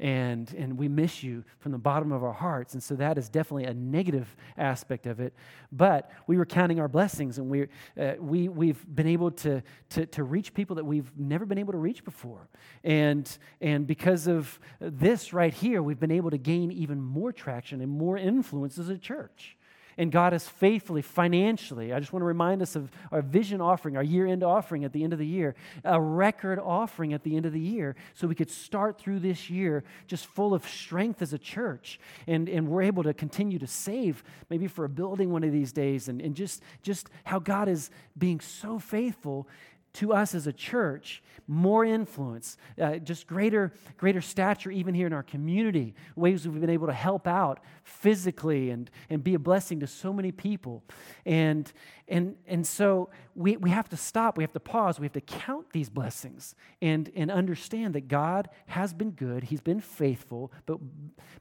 And, 0.00 0.52
and 0.54 0.78
we 0.78 0.88
miss 0.88 1.22
you 1.22 1.44
from 1.58 1.72
the 1.72 1.78
bottom 1.78 2.10
of 2.10 2.24
our 2.24 2.32
hearts. 2.32 2.72
And 2.72 2.82
so 2.82 2.94
that 2.96 3.18
is 3.18 3.28
definitely 3.28 3.64
a 3.64 3.74
negative 3.74 4.34
aspect 4.56 5.06
of 5.06 5.20
it. 5.20 5.34
But 5.70 6.10
we 6.26 6.38
were 6.38 6.46
counting 6.46 6.80
our 6.80 6.88
blessings, 6.88 7.36
and 7.36 7.50
we, 7.50 7.66
uh, 8.00 8.14
we, 8.18 8.48
we've 8.48 8.82
been 8.94 9.06
able 9.06 9.30
to, 9.32 9.62
to, 9.90 10.06
to 10.06 10.24
reach 10.24 10.54
people 10.54 10.76
that 10.76 10.86
we've 10.86 11.12
never 11.18 11.44
been 11.44 11.58
able 11.58 11.72
to 11.72 11.78
reach 11.78 12.02
before. 12.02 12.48
And, 12.82 13.30
and 13.60 13.86
because 13.86 14.26
of 14.26 14.58
this 14.80 15.34
right 15.34 15.52
here, 15.52 15.82
we've 15.82 16.00
been 16.00 16.10
able 16.10 16.30
to 16.30 16.38
gain 16.38 16.72
even 16.72 17.02
more 17.02 17.30
traction 17.30 17.82
and 17.82 17.92
more 17.92 18.16
influence 18.16 18.78
as 18.78 18.88
a 18.88 18.96
church 18.96 19.58
and 20.00 20.10
God 20.10 20.32
has 20.32 20.48
faithfully, 20.48 21.02
financially. 21.02 21.92
I 21.92 22.00
just 22.00 22.10
want 22.10 22.22
to 22.22 22.26
remind 22.26 22.62
us 22.62 22.74
of 22.74 22.90
our 23.12 23.20
vision 23.20 23.60
offering, 23.60 23.98
our 23.98 24.02
year 24.02 24.26
end 24.26 24.42
offering 24.42 24.82
at 24.82 24.94
the 24.94 25.04
end 25.04 25.12
of 25.12 25.18
the 25.18 25.26
year, 25.26 25.54
a 25.84 26.00
record 26.00 26.58
offering 26.58 27.12
at 27.12 27.22
the 27.22 27.36
end 27.36 27.44
of 27.44 27.52
the 27.52 27.60
year, 27.60 27.94
so 28.14 28.26
we 28.26 28.34
could 28.34 28.50
start 28.50 28.98
through 28.98 29.18
this 29.18 29.50
year 29.50 29.84
just 30.06 30.24
full 30.24 30.54
of 30.54 30.66
strength 30.66 31.20
as 31.20 31.34
a 31.34 31.38
church. 31.38 32.00
And, 32.26 32.48
and 32.48 32.66
we're 32.68 32.80
able 32.80 33.02
to 33.02 33.12
continue 33.12 33.58
to 33.58 33.66
save 33.66 34.24
maybe 34.48 34.68
for 34.68 34.86
a 34.86 34.88
building 34.88 35.30
one 35.32 35.44
of 35.44 35.52
these 35.52 35.70
days, 35.70 36.08
and, 36.08 36.22
and 36.22 36.34
just, 36.34 36.62
just 36.82 37.10
how 37.24 37.38
God 37.38 37.68
is 37.68 37.90
being 38.16 38.40
so 38.40 38.78
faithful 38.78 39.46
to 39.92 40.12
us 40.12 40.34
as 40.34 40.46
a 40.46 40.52
church 40.52 41.22
more 41.46 41.84
influence 41.84 42.56
uh, 42.80 42.96
just 42.96 43.26
greater 43.26 43.72
greater 43.96 44.20
stature 44.20 44.70
even 44.70 44.94
here 44.94 45.06
in 45.06 45.12
our 45.12 45.22
community 45.22 45.94
ways 46.14 46.46
we've 46.46 46.60
been 46.60 46.70
able 46.70 46.86
to 46.86 46.92
help 46.92 47.26
out 47.26 47.60
physically 47.82 48.70
and 48.70 48.90
and 49.08 49.24
be 49.24 49.34
a 49.34 49.38
blessing 49.38 49.80
to 49.80 49.86
so 49.86 50.12
many 50.12 50.32
people. 50.32 50.82
And 51.26 51.70
and 52.08 52.36
and 52.46 52.66
so 52.66 53.10
we, 53.34 53.56
we 53.56 53.70
have 53.70 53.88
to 53.90 53.96
stop 53.96 54.36
we 54.36 54.44
have 54.44 54.52
to 54.52 54.60
pause 54.60 54.98
we 54.98 55.06
have 55.06 55.12
to 55.12 55.20
count 55.20 55.70
these 55.72 55.88
blessings 55.88 56.54
and 56.82 57.10
and 57.14 57.30
understand 57.30 57.94
that 57.94 58.08
god 58.08 58.48
has 58.66 58.92
been 58.92 59.10
good 59.12 59.44
he's 59.44 59.60
been 59.60 59.80
faithful 59.80 60.52
but 60.66 60.78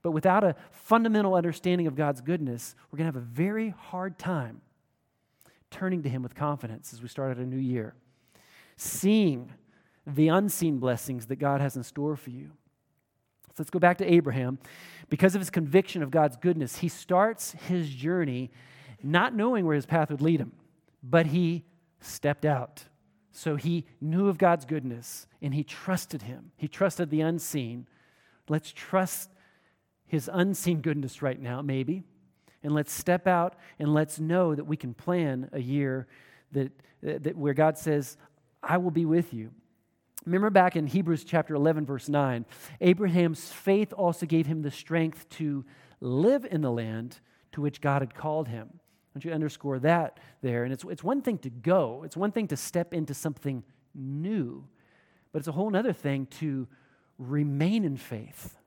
but 0.04 0.12
without 0.12 0.44
a 0.44 0.56
fundamental 0.72 1.34
understanding 1.34 1.88
of 1.88 1.96
god's 1.96 2.22
goodness 2.22 2.76
we're 2.92 2.98
going 2.98 3.12
to 3.12 3.18
have 3.18 3.24
a 3.24 3.26
very 3.26 3.70
hard 3.70 4.20
time 4.20 4.62
turning 5.72 6.04
to 6.04 6.10
him 6.10 6.22
with 6.22 6.36
confidence 6.36 6.94
as 6.94 7.02
we 7.02 7.08
start 7.08 7.32
out 7.32 7.38
a 7.38 7.46
new 7.46 7.58
year 7.58 7.96
seeing 8.80 9.52
the 10.08 10.30
unseen 10.30 10.80
blessings 10.80 11.26
that 11.28 11.36
God 11.36 11.60
has 11.62 11.76
in 11.76 11.84
store 11.84 12.16
for 12.16 12.30
you. 12.30 12.52
So 13.48 13.56
let's 13.60 13.70
go 13.70 13.80
back 13.80 13.98
to 13.98 14.12
Abraham. 14.12 14.58
Because 15.10 15.36
of 15.36 15.42
his 15.42 15.50
conviction 15.50 16.02
of 16.02 16.12
God's 16.12 16.38
goodness, 16.38 16.78
he 16.78 16.88
starts 16.88 17.52
his 17.68 17.90
journey 17.90 18.52
not 19.04 19.36
knowing 19.36 19.66
where 19.66 19.76
his 19.76 19.86
path 19.86 20.10
would 20.10 20.22
lead 20.22 20.40
him, 20.40 20.54
but 21.04 21.28
he 21.28 21.66
stepped 22.00 22.46
out. 22.46 22.86
So 23.32 23.56
he 23.56 23.86
knew 24.02 24.28
of 24.30 24.38
God's 24.38 24.66
goodness 24.66 25.28
and 25.42 25.54
he 25.54 25.64
trusted 25.64 26.24
him. 26.24 26.52
He 26.58 26.68
trusted 26.68 27.10
the 27.10 27.22
unseen. 27.22 27.88
Let's 28.48 28.72
trust 28.72 29.30
his 30.08 30.30
unseen 30.32 30.82
goodness 30.82 31.22
right 31.22 31.40
now, 31.40 31.62
maybe. 31.62 32.04
And 32.64 32.74
let's 32.74 32.92
step 32.92 33.28
out 33.28 33.56
and 33.78 33.94
let's 33.94 34.20
know 34.20 34.56
that 34.56 34.66
we 34.66 34.78
can 34.78 34.94
plan 34.94 35.50
a 35.54 35.62
year 35.62 36.08
that, 36.52 36.72
that 37.02 37.38
where 37.38 37.54
God 37.54 37.78
says, 37.78 38.18
I 38.62 38.78
will 38.78 38.92
be 38.92 39.06
with 39.06 39.34
you. 39.34 39.52
Remember 40.26 40.50
back 40.50 40.76
in 40.76 40.86
Hebrews 40.86 41.24
chapter 41.24 41.56
11, 41.56 41.86
verse 41.86 42.10
9, 42.10 42.46
Abraham's 42.82 43.52
faith 43.52 43.94
also 43.94 44.26
gave 44.26 44.46
him 44.46 44.62
the 44.62 44.72
strength 44.72 45.30
to 45.30 45.66
live 46.02 46.46
in 46.46 46.62
the 46.62 46.72
land 46.72 47.20
to 47.54 47.62
which 47.62 47.82
God 47.82 48.02
had 48.02 48.14
called 48.14 48.48
him. 48.48 48.70
Want 49.16 49.26
you 49.26 49.32
underscore 49.32 49.80
that 49.80 50.20
there. 50.42 50.64
And 50.64 50.74
it's, 50.74 50.84
it's 50.84 51.04
one 51.04 51.22
thing 51.22 51.38
to 51.40 51.50
go, 51.50 52.04
it's 52.06 52.18
one 52.18 52.32
thing 52.32 52.48
to 52.50 52.58
step 52.58 52.94
into 52.94 53.14
something 53.14 53.64
new, 53.96 54.66
but 55.32 55.40
it's 55.40 55.48
a 55.48 55.54
whole 55.54 55.76
other 55.76 55.94
thing 55.94 56.28
to 56.40 56.68
remain 57.18 57.84
in 57.84 57.98
faith. 57.98 58.58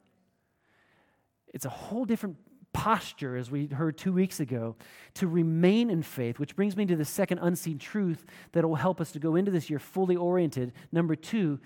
It's 1.55 1.65
a 1.65 1.71
whole 1.71 2.05
different 2.05 2.37
posture, 2.73 3.37
as 3.37 3.51
we 3.51 3.67
heard 3.67 3.97
two 3.99 4.13
weeks 4.13 4.41
ago, 4.41 4.77
to 5.15 5.27
remain 5.27 5.91
in 5.91 6.03
faith, 6.03 6.39
which 6.39 6.57
brings 6.57 6.77
me 6.77 6.87
to 6.87 6.97
the 6.97 7.05
second 7.05 7.39
unseen 7.39 7.79
truth 7.79 8.25
that 8.53 8.67
will 8.67 8.77
help 8.77 9.01
us 9.01 9.13
to 9.13 9.19
go 9.19 9.37
into 9.37 9.51
this 9.51 9.69
year 9.69 9.79
fully 9.79 10.17
oriented. 10.17 10.73
Number 10.91 11.15
two, 11.15 11.61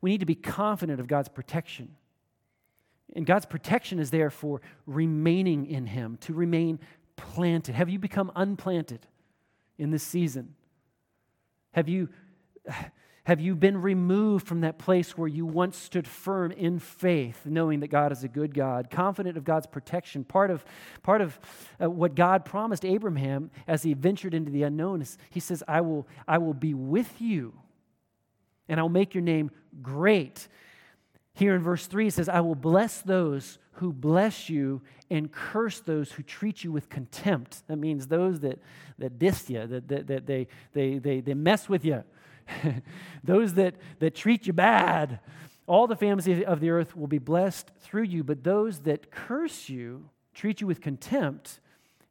we 0.00 0.10
need 0.10 0.20
to 0.20 0.26
be 0.26 0.34
confident 0.34 1.00
of 1.00 1.06
God's 1.06 1.28
protection. 1.28 1.94
And 3.14 3.24
God's 3.24 3.46
protection 3.46 3.98
is 3.98 4.10
there 4.10 4.30
for 4.30 4.60
remaining 4.86 5.66
in 5.66 5.86
Him, 5.86 6.18
to 6.22 6.34
remain 6.34 6.78
planted. 7.16 7.74
Have 7.74 7.88
you 7.88 7.98
become 7.98 8.30
unplanted 8.36 9.06
in 9.78 9.90
this 9.90 10.02
season? 10.02 10.54
Have 11.72 11.88
you 11.88 12.08
have 13.28 13.42
you 13.42 13.54
been 13.54 13.82
removed 13.82 14.46
from 14.46 14.62
that 14.62 14.78
place 14.78 15.18
where 15.18 15.28
you 15.28 15.44
once 15.44 15.76
stood 15.76 16.08
firm 16.08 16.50
in 16.50 16.78
faith, 16.78 17.44
knowing 17.44 17.80
that 17.80 17.88
God 17.88 18.10
is 18.10 18.24
a 18.24 18.28
good 18.28 18.54
God, 18.54 18.88
confident 18.88 19.36
of 19.36 19.44
God's 19.44 19.66
protection? 19.66 20.24
Part 20.24 20.50
of, 20.50 20.64
part 21.02 21.20
of 21.20 21.38
uh, 21.78 21.90
what 21.90 22.14
God 22.14 22.46
promised 22.46 22.86
Abraham 22.86 23.50
as 23.66 23.82
he 23.82 23.92
ventured 23.92 24.32
into 24.32 24.50
the 24.50 24.62
unknown 24.62 25.02
is 25.02 25.18
He 25.28 25.40
says, 25.40 25.62
I 25.68 25.82
will, 25.82 26.08
I 26.26 26.38
will 26.38 26.54
be 26.54 26.72
with 26.72 27.20
you, 27.20 27.52
and 28.66 28.80
I'll 28.80 28.88
make 28.88 29.12
your 29.12 29.22
name 29.22 29.50
great. 29.82 30.48
Here 31.34 31.54
in 31.54 31.62
verse 31.62 31.86
3, 31.86 32.06
it 32.06 32.14
says, 32.14 32.30
I 32.30 32.40
will 32.40 32.54
bless 32.54 33.02
those 33.02 33.58
who 33.72 33.92
bless 33.92 34.48
you 34.48 34.80
and 35.10 35.30
curse 35.30 35.80
those 35.80 36.12
who 36.12 36.22
treat 36.22 36.64
you 36.64 36.72
with 36.72 36.88
contempt. 36.88 37.62
That 37.66 37.76
means 37.76 38.06
those 38.06 38.40
that, 38.40 38.58
that 38.98 39.18
diss 39.18 39.50
you, 39.50 39.66
that, 39.66 39.86
that, 39.88 40.06
that 40.06 40.26
they, 40.26 40.48
they, 40.72 40.96
they, 40.96 41.20
they 41.20 41.34
mess 41.34 41.68
with 41.68 41.84
you. 41.84 42.04
those 43.24 43.54
that, 43.54 43.76
that 43.98 44.14
treat 44.14 44.46
you 44.46 44.52
bad, 44.52 45.20
all 45.66 45.86
the 45.86 45.96
families 45.96 46.44
of 46.46 46.60
the 46.60 46.70
earth 46.70 46.96
will 46.96 47.06
be 47.06 47.18
blessed 47.18 47.70
through 47.80 48.04
you, 48.04 48.24
but 48.24 48.44
those 48.44 48.80
that 48.80 49.10
curse 49.10 49.68
you, 49.68 50.08
treat 50.34 50.60
you 50.60 50.66
with 50.66 50.80
contempt, 50.80 51.60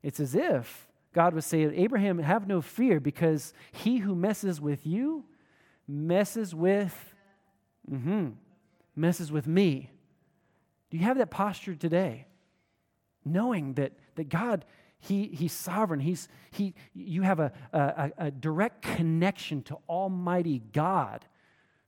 it's 0.03 0.19
as 0.19 0.35
if 0.35 0.87
God 1.13 1.33
was 1.33 1.45
saying, 1.45 1.73
Abraham, 1.75 2.19
have 2.19 2.47
no 2.47 2.61
fear, 2.61 2.99
because 2.99 3.53
he 3.71 3.97
who 3.97 4.13
messes 4.13 4.61
with 4.61 4.85
you 4.85 5.25
messes 5.87 6.53
with, 6.53 7.15
mm-hmm, 7.89 8.29
messes 8.95 9.31
with 9.31 9.47
me. 9.47 9.89
Do 10.89 10.97
you 10.97 11.03
have 11.03 11.17
that 11.17 11.31
posture 11.31 11.75
today? 11.75 12.27
Knowing 13.23 13.73
that, 13.73 13.93
that 14.15 14.29
God 14.29 14.65
he, 15.07 15.27
he's 15.27 15.53
sovereign. 15.53 15.99
He's, 15.99 16.27
he, 16.51 16.73
you 16.93 17.21
have 17.21 17.39
a, 17.39 17.51
a, 17.71 18.11
a 18.17 18.31
direct 18.31 18.81
connection 18.81 19.61
to 19.63 19.77
Almighty 19.87 20.61
God 20.73 21.25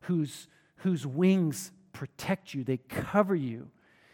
whose, 0.01 0.47
whose 0.77 1.05
wings 1.05 1.71
protect 1.91 2.53
you, 2.53 2.63
they 2.63 2.77
cover 2.77 3.35
you 3.35 3.69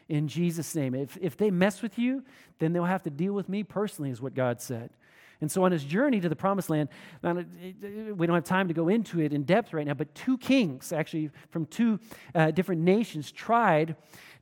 in 0.10 0.28
Jesus' 0.28 0.76
name. 0.76 0.96
If, 0.96 1.18
if 1.22 1.38
they 1.38 1.52
mess 1.52 1.82
with 1.82 2.00
you, 2.00 2.24
then 2.60 2.74
they'll 2.74 2.86
have 2.86 3.04
to 3.04 3.10
deal 3.10 3.34
with 3.34 3.50
me 3.50 3.63
personally, 3.63 4.10
is 4.10 4.22
what 4.22 4.34
God 4.34 4.62
said. 4.62 4.89
And 5.41 5.52
so 5.52 5.63
on 5.65 5.72
his 5.72 5.84
journey 5.84 6.22
to 6.22 6.30
the 6.30 6.36
promised 6.36 6.70
land, 6.70 6.89
we 7.22 8.28
don't 8.28 8.36
have 8.36 8.44
time 8.46 8.68
to 8.70 8.74
go 8.74 8.88
into 8.88 9.20
it 9.20 9.34
in 9.34 9.44
depth 9.44 9.74
right 9.74 9.86
now, 9.86 9.94
but 9.94 10.15
two 10.15 10.38
kings, 10.38 10.94
actually 10.94 11.30
from 11.50 11.65
two 11.65 12.00
uh, 12.34 12.52
different 12.52 12.82
nations, 12.82 13.32
tried 13.32 13.96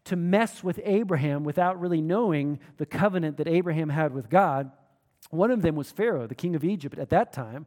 to 0.06 0.16
mess 0.16 0.64
with 0.64 0.80
Abraham 0.84 1.44
without 1.44 1.80
really 1.80 2.02
knowing 2.02 2.60
the 2.78 2.86
covenant 2.86 3.38
that 3.38 3.48
Abraham 3.48 3.90
had 3.90 4.14
with 4.14 4.30
God. 4.30 4.72
One 5.30 5.52
of 5.52 5.62
them 5.62 5.76
was 5.76 5.92
Pharaoh, 5.92 6.28
the 6.28 6.36
king 6.36 6.56
of 6.56 6.64
Egypt 6.64 6.98
at 7.00 7.10
that 7.10 7.32
time. 7.32 7.66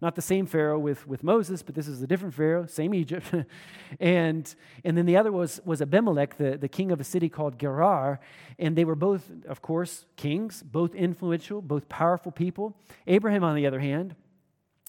Not 0.00 0.14
the 0.14 0.22
same 0.22 0.46
Pharaoh 0.46 0.78
with, 0.78 1.08
with 1.08 1.24
Moses, 1.24 1.62
but 1.62 1.74
this 1.74 1.88
is 1.88 2.00
a 2.00 2.06
different 2.06 2.32
Pharaoh, 2.32 2.66
same 2.66 2.94
Egypt. 2.94 3.26
and, 4.00 4.54
and 4.84 4.96
then 4.96 5.06
the 5.06 5.16
other 5.16 5.32
was, 5.32 5.60
was 5.64 5.82
Abimelech, 5.82 6.36
the, 6.36 6.56
the 6.56 6.68
king 6.68 6.92
of 6.92 7.00
a 7.00 7.04
city 7.04 7.28
called 7.28 7.58
Gerar. 7.58 8.20
And 8.60 8.76
they 8.76 8.84
were 8.84 8.94
both, 8.94 9.28
of 9.48 9.60
course, 9.60 10.06
kings, 10.14 10.62
both 10.62 10.94
influential, 10.94 11.60
both 11.60 11.88
powerful 11.88 12.30
people. 12.30 12.76
Abraham, 13.08 13.42
on 13.42 13.56
the 13.56 13.66
other 13.66 13.80
hand, 13.80 14.14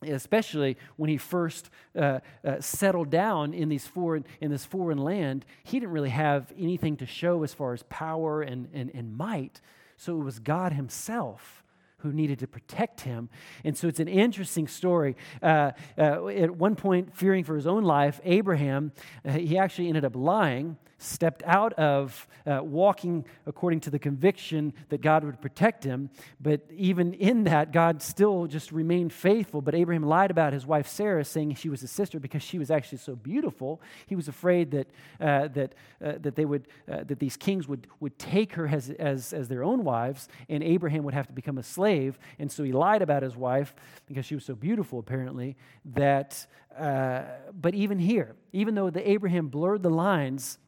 especially 0.01 0.77
when 0.95 1.09
he 1.09 1.17
first 1.17 1.69
uh, 1.95 2.19
uh, 2.45 2.59
settled 2.59 3.09
down 3.09 3.53
in, 3.53 3.69
these 3.69 3.88
foreign, 3.88 4.25
in 4.41 4.51
this 4.51 4.65
foreign 4.65 4.97
land, 4.97 5.45
he 5.63 5.79
didn't 5.79 5.91
really 5.91 6.09
have 6.09 6.51
anything 6.57 6.97
to 6.97 7.05
show 7.05 7.43
as 7.43 7.53
far 7.53 7.73
as 7.73 7.83
power 7.89 8.41
and, 8.41 8.69
and, 8.73 8.91
and 8.93 9.17
might. 9.17 9.62
So 9.97 10.19
it 10.19 10.23
was 10.23 10.39
God 10.39 10.73
himself 10.73 11.63
who 11.99 12.13
needed 12.13 12.39
to 12.39 12.47
protect 12.47 13.01
him. 13.01 13.29
And 13.63 13.77
so 13.77 13.88
it's 13.88 13.99
an 13.99 14.07
interesting 14.07 14.67
story. 14.67 15.17
Uh, 15.43 15.71
uh, 15.97 16.27
at 16.27 16.55
one 16.55 16.75
point, 16.75 17.15
fearing 17.15 17.43
for 17.43 17.55
his 17.55 17.67
own 17.67 17.83
life, 17.83 18.21
Abraham, 18.23 18.93
uh, 19.25 19.31
he 19.31 19.57
actually 19.57 19.89
ended 19.89 20.05
up 20.05 20.15
lying 20.15 20.77
stepped 20.99 21.41
out 21.43 21.73
of 21.73 22.27
uh, 22.45 22.59
walking 22.62 23.25
according 23.47 23.79
to 23.79 23.89
the 23.89 23.97
conviction 23.97 24.73
that 24.89 25.01
God 25.01 25.23
would 25.23 25.41
protect 25.41 25.83
him. 25.83 26.09
But 26.39 26.62
even 26.75 27.13
in 27.13 27.45
that, 27.45 27.71
God 27.71 28.01
still 28.01 28.47
just 28.47 28.71
remained 28.71 29.13
faithful. 29.13 29.62
But 29.62 29.75
Abraham 29.75 30.03
lied 30.03 30.29
about 30.29 30.53
his 30.53 30.65
wife 30.65 30.88
Sarah, 30.88 31.25
saying 31.25 31.55
she 31.55 31.69
was 31.69 31.81
his 31.81 31.91
sister 31.91 32.19
because 32.19 32.43
she 32.43 32.59
was 32.59 32.69
actually 32.69 32.99
so 32.99 33.15
beautiful. 33.15 33.81
He 34.07 34.15
was 34.15 34.27
afraid 34.27 34.71
that, 34.71 34.88
uh, 35.19 35.47
that, 35.49 35.73
uh, 36.03 36.13
that, 36.19 36.35
they 36.35 36.45
would, 36.45 36.67
uh, 36.91 37.03
that 37.05 37.19
these 37.19 37.38
kings 37.38 37.67
would, 37.67 37.88
would 37.99 38.19
take 38.19 38.53
her 38.53 38.67
as, 38.67 38.89
as, 38.91 39.33
as 39.33 39.47
their 39.47 39.63
own 39.63 39.83
wives, 39.83 40.27
and 40.49 40.63
Abraham 40.63 41.03
would 41.03 41.13
have 41.13 41.27
to 41.27 41.33
become 41.33 41.57
a 41.57 41.63
slave. 41.63 42.19
And 42.38 42.51
so 42.51 42.63
he 42.63 42.71
lied 42.71 43.01
about 43.01 43.23
his 43.23 43.35
wife 43.35 43.73
because 44.05 44.25
she 44.25 44.35
was 44.35 44.45
so 44.45 44.55
beautiful, 44.55 44.99
apparently, 44.99 45.55
that. 45.85 46.45
Uh, 46.77 47.23
but 47.59 47.73
even 47.73 47.99
here, 47.99 48.35
even 48.53 48.75
though 48.75 48.89
the 48.89 49.09
Abraham 49.09 49.47
blurred 49.47 49.83
the 49.83 49.89
lines, 49.89 50.59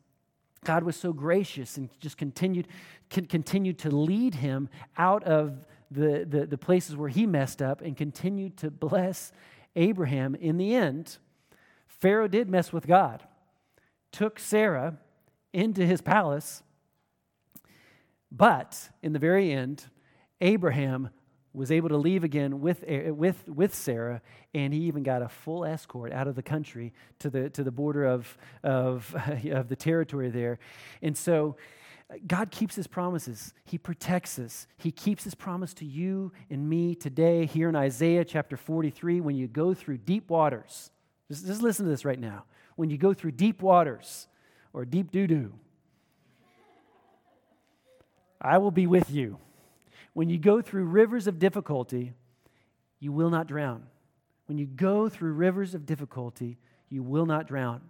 God 0.63 0.83
was 0.83 0.95
so 0.95 1.11
gracious 1.11 1.77
and 1.77 1.89
just 1.99 2.17
continued, 2.17 2.67
continued 3.09 3.79
to 3.79 3.89
lead 3.89 4.35
him 4.35 4.69
out 4.95 5.23
of 5.23 5.65
the, 5.89 6.25
the, 6.29 6.45
the 6.45 6.57
places 6.57 6.95
where 6.95 7.09
he 7.09 7.25
messed 7.25 7.61
up 7.61 7.81
and 7.81 7.97
continued 7.97 8.57
to 8.57 8.69
bless 8.69 9.31
Abraham. 9.75 10.35
In 10.35 10.57
the 10.57 10.75
end, 10.75 11.17
Pharaoh 11.87 12.27
did 12.27 12.47
mess 12.47 12.71
with 12.71 12.85
God, 12.85 13.23
took 14.11 14.37
Sarah 14.37 14.97
into 15.51 15.85
his 15.85 16.01
palace, 16.01 16.61
but 18.31 18.89
in 19.01 19.13
the 19.13 19.19
very 19.19 19.51
end, 19.51 19.85
Abraham 20.41 21.09
was 21.53 21.71
able 21.71 21.89
to 21.89 21.97
leave 21.97 22.23
again 22.23 22.61
with, 22.61 22.83
eh, 22.87 23.09
with, 23.09 23.47
with 23.47 23.75
Sarah, 23.75 24.21
and 24.53 24.73
he 24.73 24.81
even 24.81 25.03
got 25.03 25.21
a 25.21 25.27
full 25.27 25.65
escort 25.65 26.13
out 26.13 26.27
of 26.27 26.35
the 26.35 26.43
country 26.43 26.93
to 27.19 27.29
the, 27.29 27.49
to 27.49 27.63
the 27.63 27.71
border 27.71 28.05
of, 28.05 28.37
of, 28.63 29.13
of 29.51 29.67
the 29.67 29.75
territory 29.75 30.29
there. 30.29 30.59
And 31.01 31.17
so 31.17 31.57
uh, 32.09 32.15
God 32.25 32.51
keeps 32.51 32.75
his 32.75 32.87
promises. 32.87 33.53
He 33.65 33.77
protects 33.77 34.39
us. 34.39 34.67
He 34.77 34.91
keeps 34.91 35.23
his 35.23 35.35
promise 35.35 35.73
to 35.75 35.85
you 35.85 36.31
and 36.49 36.69
me 36.69 36.95
today 36.95 37.45
here 37.45 37.67
in 37.67 37.75
Isaiah 37.75 38.23
chapter 38.23 38.55
43 38.55 39.19
when 39.21 39.35
you 39.35 39.47
go 39.47 39.73
through 39.73 39.97
deep 39.97 40.29
waters. 40.29 40.91
Just, 41.29 41.45
just 41.45 41.61
listen 41.61 41.85
to 41.85 41.91
this 41.91 42.05
right 42.05 42.19
now. 42.19 42.45
When 42.75 42.89
you 42.89 42.97
go 42.97 43.13
through 43.13 43.31
deep 43.31 43.61
waters 43.61 44.27
or 44.73 44.85
deep 44.85 45.11
doo 45.11 45.27
doo, 45.27 45.53
I 48.39 48.57
will 48.57 48.71
be 48.71 48.87
with 48.87 49.11
you. 49.11 49.37
When 50.13 50.29
you 50.29 50.37
go 50.37 50.61
through 50.61 50.85
rivers 50.85 51.27
of 51.27 51.39
difficulty, 51.39 52.13
you 52.99 53.11
will 53.11 53.29
not 53.29 53.47
drown. 53.47 53.83
When 54.45 54.57
you 54.57 54.65
go 54.65 55.07
through 55.07 55.33
rivers 55.33 55.73
of 55.73 55.85
difficulty, 55.85 56.57
you 56.89 57.03
will 57.03 57.25
not 57.25 57.47
drown. 57.47 57.81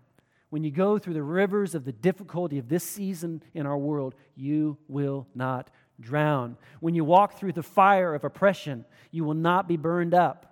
When 0.51 0.63
you 0.63 0.71
go 0.71 0.99
through 0.99 1.13
the 1.13 1.23
rivers 1.23 1.73
of 1.75 1.85
the 1.85 1.91
difficulty 1.91 2.57
of 2.57 2.67
this 2.67 2.83
season 2.83 3.41
in 3.53 3.65
our 3.65 3.77
world, 3.77 4.15
you 4.35 4.77
will 4.87 5.25
not 5.33 5.71
drown. 5.99 6.57
When 6.81 6.93
you 6.93 7.05
walk 7.05 7.37
through 7.37 7.53
the 7.53 7.63
fire 7.63 8.13
of 8.13 8.23
oppression, 8.23 8.85
you 9.11 9.23
will 9.23 9.33
not 9.33 9.67
be 9.67 9.77
burned 9.77 10.13
up. 10.13 10.47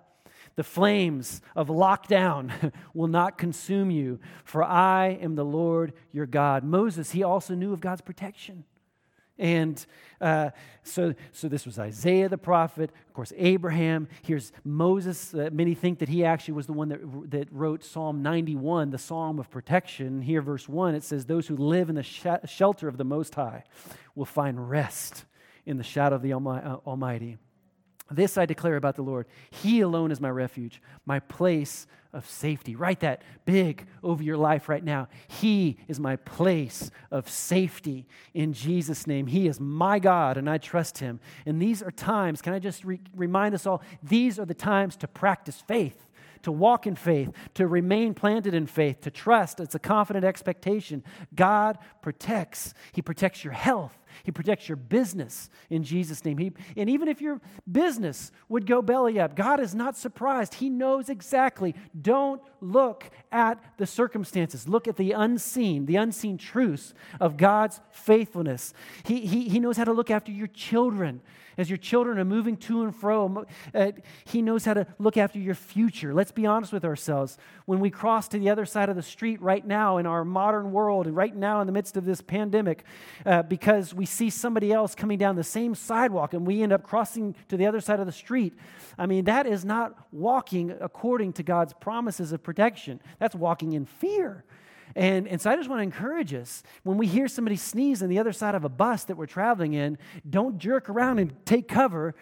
The 0.56 0.64
flames 0.64 1.42
of 1.54 1.68
lockdown 1.68 2.72
will 2.94 3.08
not 3.08 3.38
consume 3.38 3.90
you, 3.90 4.20
for 4.44 4.64
I 4.64 5.18
am 5.20 5.34
the 5.34 5.44
Lord 5.44 5.92
your 6.12 6.26
God. 6.26 6.64
Moses, 6.64 7.12
he 7.12 7.22
also 7.22 7.54
knew 7.54 7.72
of 7.72 7.80
God's 7.80 8.00
protection. 8.00 8.64
And 9.40 9.84
uh, 10.20 10.50
so, 10.82 11.14
so 11.32 11.48
this 11.48 11.64
was 11.64 11.78
Isaiah 11.78 12.28
the 12.28 12.38
prophet, 12.38 12.90
of 13.08 13.14
course, 13.14 13.32
Abraham. 13.36 14.06
Here's 14.22 14.52
Moses. 14.64 15.32
Uh, 15.32 15.48
many 15.50 15.74
think 15.74 15.98
that 16.00 16.10
he 16.10 16.26
actually 16.26 16.54
was 16.54 16.66
the 16.66 16.74
one 16.74 16.90
that, 16.90 17.30
that 17.30 17.48
wrote 17.50 17.82
Psalm 17.82 18.22
91, 18.22 18.90
the 18.90 18.98
psalm 18.98 19.38
of 19.38 19.50
protection. 19.50 20.20
Here, 20.20 20.42
verse 20.42 20.68
1, 20.68 20.94
it 20.94 21.02
says, 21.02 21.24
Those 21.24 21.46
who 21.46 21.56
live 21.56 21.88
in 21.88 21.94
the 21.94 22.02
sh- 22.02 22.26
shelter 22.44 22.86
of 22.86 22.98
the 22.98 23.04
Most 23.04 23.34
High 23.34 23.64
will 24.14 24.26
find 24.26 24.68
rest 24.68 25.24
in 25.64 25.78
the 25.78 25.84
shadow 25.84 26.16
of 26.16 26.22
the 26.22 26.34
uh, 26.34 26.36
Almighty. 26.86 27.38
This 28.10 28.36
I 28.36 28.44
declare 28.44 28.76
about 28.76 28.96
the 28.96 29.02
Lord. 29.02 29.26
He 29.50 29.80
alone 29.80 30.12
is 30.12 30.20
my 30.20 30.30
refuge, 30.30 30.82
my 31.06 31.20
place 31.20 31.86
of 32.12 32.28
safety. 32.28 32.74
Write 32.74 33.00
that 33.00 33.22
big 33.44 33.86
over 34.02 34.22
your 34.22 34.36
life 34.36 34.68
right 34.68 34.82
now. 34.82 35.08
He 35.28 35.76
is 35.88 36.00
my 36.00 36.16
place 36.16 36.90
of 37.10 37.28
safety 37.28 38.06
in 38.34 38.52
Jesus' 38.52 39.06
name. 39.06 39.26
He 39.26 39.46
is 39.46 39.60
my 39.60 39.98
God, 39.98 40.36
and 40.36 40.48
I 40.48 40.58
trust 40.58 40.98
him. 40.98 41.20
And 41.46 41.60
these 41.60 41.82
are 41.82 41.90
times, 41.90 42.42
can 42.42 42.52
I 42.52 42.58
just 42.58 42.84
re- 42.84 43.00
remind 43.14 43.54
us 43.54 43.66
all, 43.66 43.82
these 44.02 44.38
are 44.38 44.46
the 44.46 44.54
times 44.54 44.96
to 44.96 45.08
practice 45.08 45.60
faith 45.60 46.06
to 46.42 46.52
walk 46.52 46.86
in 46.86 46.96
faith, 46.96 47.30
to 47.52 47.66
remain 47.66 48.14
planted 48.14 48.54
in 48.54 48.66
faith, 48.66 49.02
to 49.02 49.10
trust. 49.10 49.60
It's 49.60 49.74
a 49.74 49.78
confident 49.78 50.24
expectation. 50.24 51.04
God 51.34 51.78
protects. 52.00 52.72
He 52.92 53.02
protects 53.02 53.44
your 53.44 53.52
health. 53.52 53.99
He 54.24 54.30
protects 54.30 54.68
your 54.68 54.76
business 54.76 55.50
in 55.68 55.82
Jesus' 55.82 56.24
name. 56.24 56.38
He, 56.38 56.52
and 56.76 56.88
even 56.88 57.08
if 57.08 57.20
your 57.20 57.40
business 57.70 58.32
would 58.48 58.66
go 58.66 58.82
belly 58.82 59.18
up, 59.18 59.36
God 59.36 59.60
is 59.60 59.74
not 59.74 59.96
surprised. 59.96 60.54
He 60.54 60.70
knows 60.70 61.08
exactly. 61.08 61.74
Don't 62.00 62.40
look 62.60 63.10
at 63.32 63.62
the 63.78 63.86
circumstances, 63.86 64.68
look 64.68 64.88
at 64.88 64.96
the 64.96 65.12
unseen, 65.12 65.86
the 65.86 65.96
unseen 65.96 66.38
truths 66.38 66.94
of 67.20 67.36
God's 67.36 67.80
faithfulness. 67.90 68.74
He, 69.04 69.26
he, 69.26 69.48
he 69.48 69.60
knows 69.60 69.76
how 69.76 69.84
to 69.84 69.92
look 69.92 70.10
after 70.10 70.32
your 70.32 70.48
children 70.48 71.22
as 71.60 71.68
your 71.68 71.76
children 71.76 72.18
are 72.18 72.24
moving 72.24 72.56
to 72.56 72.82
and 72.82 72.96
fro. 72.96 73.44
Uh, 73.74 73.92
he 74.24 74.40
knows 74.40 74.64
how 74.64 74.72
to 74.72 74.86
look 74.98 75.18
after 75.18 75.38
your 75.38 75.54
future. 75.54 76.14
Let's 76.14 76.32
be 76.32 76.46
honest 76.46 76.72
with 76.72 76.86
ourselves. 76.86 77.36
When 77.66 77.80
we 77.80 77.90
cross 77.90 78.28
to 78.28 78.38
the 78.38 78.48
other 78.48 78.64
side 78.64 78.88
of 78.88 78.96
the 78.96 79.02
street 79.02 79.42
right 79.42 79.64
now 79.64 79.98
in 79.98 80.06
our 80.06 80.24
modern 80.24 80.72
world, 80.72 81.06
and 81.06 81.14
right 81.14 81.36
now 81.36 81.60
in 81.60 81.66
the 81.66 81.72
midst 81.72 81.98
of 81.98 82.06
this 82.06 82.22
pandemic, 82.22 82.84
uh, 83.26 83.42
because 83.42 83.92
we 83.92 84.06
see 84.06 84.30
somebody 84.30 84.72
else 84.72 84.94
coming 84.94 85.18
down 85.18 85.36
the 85.36 85.44
same 85.44 85.74
sidewalk 85.74 86.32
and 86.32 86.46
we 86.46 86.62
end 86.62 86.72
up 86.72 86.82
crossing 86.82 87.34
to 87.48 87.58
the 87.58 87.66
other 87.66 87.80
side 87.80 88.00
of 88.00 88.06
the 88.06 88.12
street, 88.12 88.54
I 88.98 89.04
mean, 89.04 89.26
that 89.26 89.46
is 89.46 89.62
not 89.62 89.94
walking 90.12 90.74
according 90.80 91.34
to 91.34 91.42
God's 91.42 91.74
promises 91.74 92.32
of 92.32 92.42
protection. 92.42 93.00
That's 93.18 93.34
walking 93.34 93.74
in 93.74 93.84
fear. 93.84 94.44
And, 94.96 95.28
and 95.28 95.40
so 95.40 95.50
I 95.50 95.56
just 95.56 95.68
want 95.68 95.80
to 95.80 95.84
encourage 95.84 96.34
us 96.34 96.62
when 96.82 96.98
we 96.98 97.06
hear 97.06 97.28
somebody 97.28 97.56
sneeze 97.56 98.02
on 98.02 98.08
the 98.08 98.18
other 98.18 98.32
side 98.32 98.54
of 98.54 98.64
a 98.64 98.68
bus 98.68 99.04
that 99.04 99.16
we're 99.16 99.26
traveling 99.26 99.74
in, 99.74 99.98
don't 100.28 100.58
jerk 100.58 100.88
around 100.88 101.18
and 101.18 101.34
take 101.46 101.68
cover. 101.68 102.14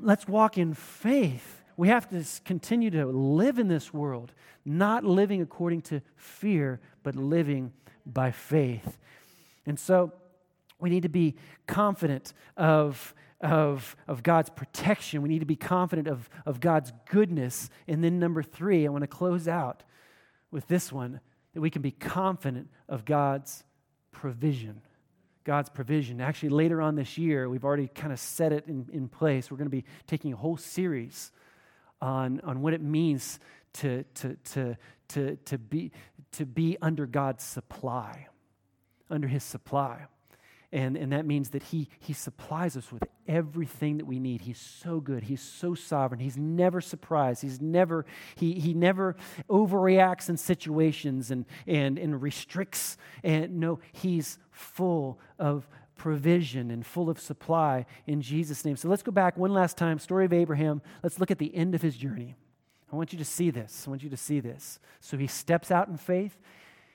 Let's 0.00 0.26
walk 0.26 0.58
in 0.58 0.74
faith. 0.74 1.62
We 1.76 1.88
have 1.88 2.08
to 2.10 2.24
continue 2.44 2.90
to 2.90 3.06
live 3.06 3.58
in 3.58 3.68
this 3.68 3.94
world, 3.94 4.32
not 4.64 5.04
living 5.04 5.40
according 5.40 5.82
to 5.82 6.02
fear, 6.16 6.80
but 7.02 7.14
living 7.14 7.72
by 8.04 8.32
faith. 8.32 8.98
And 9.64 9.78
so 9.78 10.12
we 10.80 10.90
need 10.90 11.04
to 11.04 11.08
be 11.08 11.36
confident 11.66 12.32
of, 12.56 13.14
of, 13.40 13.96
of 14.08 14.22
God's 14.22 14.50
protection. 14.50 15.22
We 15.22 15.28
need 15.28 15.40
to 15.40 15.46
be 15.46 15.56
confident 15.56 16.08
of, 16.08 16.28
of 16.44 16.60
God's 16.60 16.92
goodness. 17.10 17.70
And 17.86 18.02
then, 18.02 18.18
number 18.18 18.42
three, 18.42 18.86
I 18.86 18.90
want 18.90 19.02
to 19.02 19.08
close 19.08 19.46
out 19.46 19.84
with 20.50 20.66
this 20.68 20.90
one 20.90 21.20
that 21.54 21.60
we 21.60 21.70
can 21.70 21.82
be 21.82 21.90
confident 21.90 22.68
of 22.88 23.04
God's 23.04 23.64
provision. 24.12 24.82
God's 25.44 25.70
provision. 25.70 26.20
Actually, 26.20 26.50
later 26.50 26.82
on 26.82 26.94
this 26.94 27.16
year, 27.16 27.48
we've 27.48 27.64
already 27.64 27.88
kind 27.88 28.12
of 28.12 28.18
set 28.18 28.52
it 28.52 28.66
in, 28.66 28.86
in 28.92 29.08
place. 29.08 29.50
We're 29.50 29.56
going 29.56 29.70
to 29.70 29.76
be 29.76 29.84
taking 30.06 30.32
a 30.32 30.36
whole 30.36 30.56
series 30.56 31.32
on, 32.02 32.40
on 32.42 32.60
what 32.60 32.74
it 32.74 32.82
means 32.82 33.40
to, 33.74 34.04
to, 34.14 34.36
to, 34.52 34.76
to, 35.08 35.36
to, 35.36 35.58
be, 35.58 35.92
to 36.32 36.44
be 36.44 36.76
under 36.82 37.06
God's 37.06 37.44
supply, 37.44 38.28
under 39.10 39.28
His 39.28 39.42
supply. 39.42 40.06
And, 40.70 40.98
and 40.98 41.12
that 41.12 41.24
means 41.24 41.50
that 41.50 41.62
he, 41.62 41.88
he 41.98 42.12
supplies 42.12 42.76
us 42.76 42.92
with 42.92 43.02
everything 43.26 43.96
that 43.96 44.06
we 44.06 44.18
need. 44.18 44.42
He's 44.42 44.60
so 44.60 45.00
good. 45.00 45.22
He's 45.22 45.40
so 45.40 45.74
sovereign. 45.74 46.20
He's 46.20 46.36
never 46.36 46.82
surprised. 46.82 47.40
He's 47.40 47.58
never, 47.60 48.04
he, 48.34 48.52
he 48.60 48.74
never 48.74 49.16
overreacts 49.48 50.28
in 50.28 50.36
situations 50.36 51.30
and, 51.30 51.46
and, 51.66 51.98
and 51.98 52.20
restricts. 52.20 52.98
And 53.22 53.58
no, 53.58 53.80
he's 53.92 54.38
full 54.50 55.18
of 55.38 55.66
provision 55.96 56.70
and 56.70 56.84
full 56.84 57.08
of 57.08 57.18
supply 57.18 57.86
in 58.06 58.20
Jesus' 58.20 58.62
name. 58.64 58.76
So 58.76 58.88
let's 58.88 59.02
go 59.02 59.10
back 59.10 59.38
one 59.38 59.54
last 59.54 59.78
time. 59.78 59.98
Story 59.98 60.26
of 60.26 60.34
Abraham. 60.34 60.82
Let's 61.02 61.18
look 61.18 61.30
at 61.30 61.38
the 61.38 61.54
end 61.54 61.74
of 61.74 61.80
his 61.80 61.96
journey. 61.96 62.36
I 62.92 62.96
want 62.96 63.12
you 63.12 63.18
to 63.18 63.24
see 63.24 63.50
this. 63.50 63.84
I 63.86 63.90
want 63.90 64.02
you 64.02 64.10
to 64.10 64.16
see 64.16 64.40
this. 64.40 64.78
So 65.00 65.16
he 65.16 65.26
steps 65.26 65.70
out 65.70 65.88
in 65.88 65.96
faith. 65.96 66.38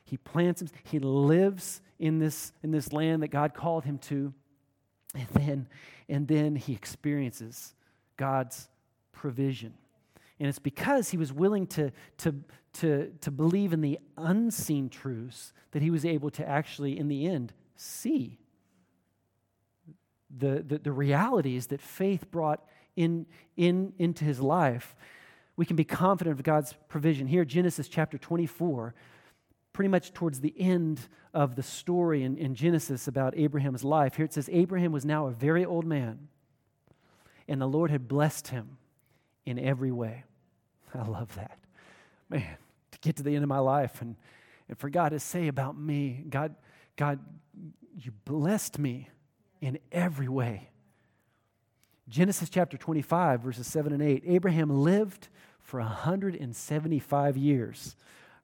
He 0.04 0.18
plants 0.18 0.62
him. 0.62 0.70
He 0.84 1.00
lives 1.00 1.82
in 2.00 2.20
this, 2.20 2.52
in 2.62 2.72
this 2.72 2.92
land 2.92 3.24
that 3.24 3.30
God 3.30 3.54
called 3.54 3.86
him 3.86 3.98
to. 4.00 4.34
And 5.16 5.28
then, 5.34 5.68
and 6.10 6.28
then 6.28 6.56
he 6.56 6.74
experiences 6.74 7.74
God's 8.18 8.68
provision. 9.12 9.74
And 10.40 10.50
it's 10.50 10.60
because 10.60 11.10
he 11.10 11.18
was 11.18 11.32
willing 11.32 11.68
to, 11.68 11.92
to, 12.18 12.36
to, 12.74 13.12
to 13.22 13.32
believe 13.32 13.74
in 13.74 13.82
the 13.82 14.00
unseen 14.18 14.90
truths 14.90 15.54
that 15.72 15.82
he 15.82 15.92
was 15.92 16.04
able 16.04 16.30
to 16.32 16.48
actually, 16.48 16.98
in 16.98 17.08
the 17.08 17.28
end, 17.28 17.54
see 17.76 18.40
the, 20.36 20.64
the, 20.68 20.80
the 20.80 20.92
realities 20.92 21.68
that 21.68 21.82
faith 21.82 22.30
brought 22.32 22.64
in, 22.96 23.26
in, 23.56 23.94
into 23.98 24.26
his 24.26 24.40
life, 24.40 24.96
we 25.56 25.66
can 25.66 25.76
be 25.76 25.84
confident 25.84 26.38
of 26.38 26.44
God's 26.44 26.74
provision. 26.88 27.28
Here, 27.28 27.46
Genesis 27.46 27.88
chapter 27.88 28.18
24, 28.18 28.96
pretty 29.74 29.90
much 29.90 30.14
towards 30.14 30.40
the 30.40 30.54
end 30.58 31.02
of 31.34 31.56
the 31.56 31.64
story 31.64 32.24
in, 32.24 32.38
in 32.38 32.56
Genesis 32.56 33.08
about 33.08 33.36
Abraham's 33.36 33.84
life, 33.84 34.16
here 34.16 34.26
it 34.26 34.34
says, 34.34 34.50
Abraham 34.52 34.92
was 34.92 35.04
now 35.04 35.28
a 35.28 35.32
very 35.32 35.66
old 35.66 35.86
man, 35.86 36.28
and 37.48 37.60
the 37.60 37.68
Lord 37.68 37.92
had 37.92 38.08
blessed 38.08 38.50
him 38.50 38.78
in 39.46 39.60
every 39.60 39.92
way. 39.92 40.24
I 40.94 41.08
love 41.08 41.36
that. 41.36 41.58
Man, 42.30 42.58
to 42.92 43.00
get 43.00 43.16
to 43.18 43.24
the 43.24 43.34
end 43.36 43.44
of 43.44 43.50
my 43.50 43.60
life 43.60 44.02
and, 44.02 44.16
and 44.70 44.78
for 44.78 44.90
God 44.90 45.10
to 45.10 45.20
say 45.20 45.48
about 45.48 45.78
me, 45.78 46.24
God, 46.30 46.56
God, 46.96 47.20
you 48.00 48.12
blessed 48.26 48.80
me 48.80 49.10
in 49.60 49.80
every 49.92 50.28
way. 50.28 50.70
Genesis 52.10 52.50
chapter 52.50 52.78
25, 52.78 53.42
verses 53.42 53.66
7 53.68 53.94
and 53.94 54.02
8. 54.02 54.24
Abraham 54.28 54.70
lived 54.70 55.30
for 55.62 55.80
175 55.80 57.38
years. 57.38 57.96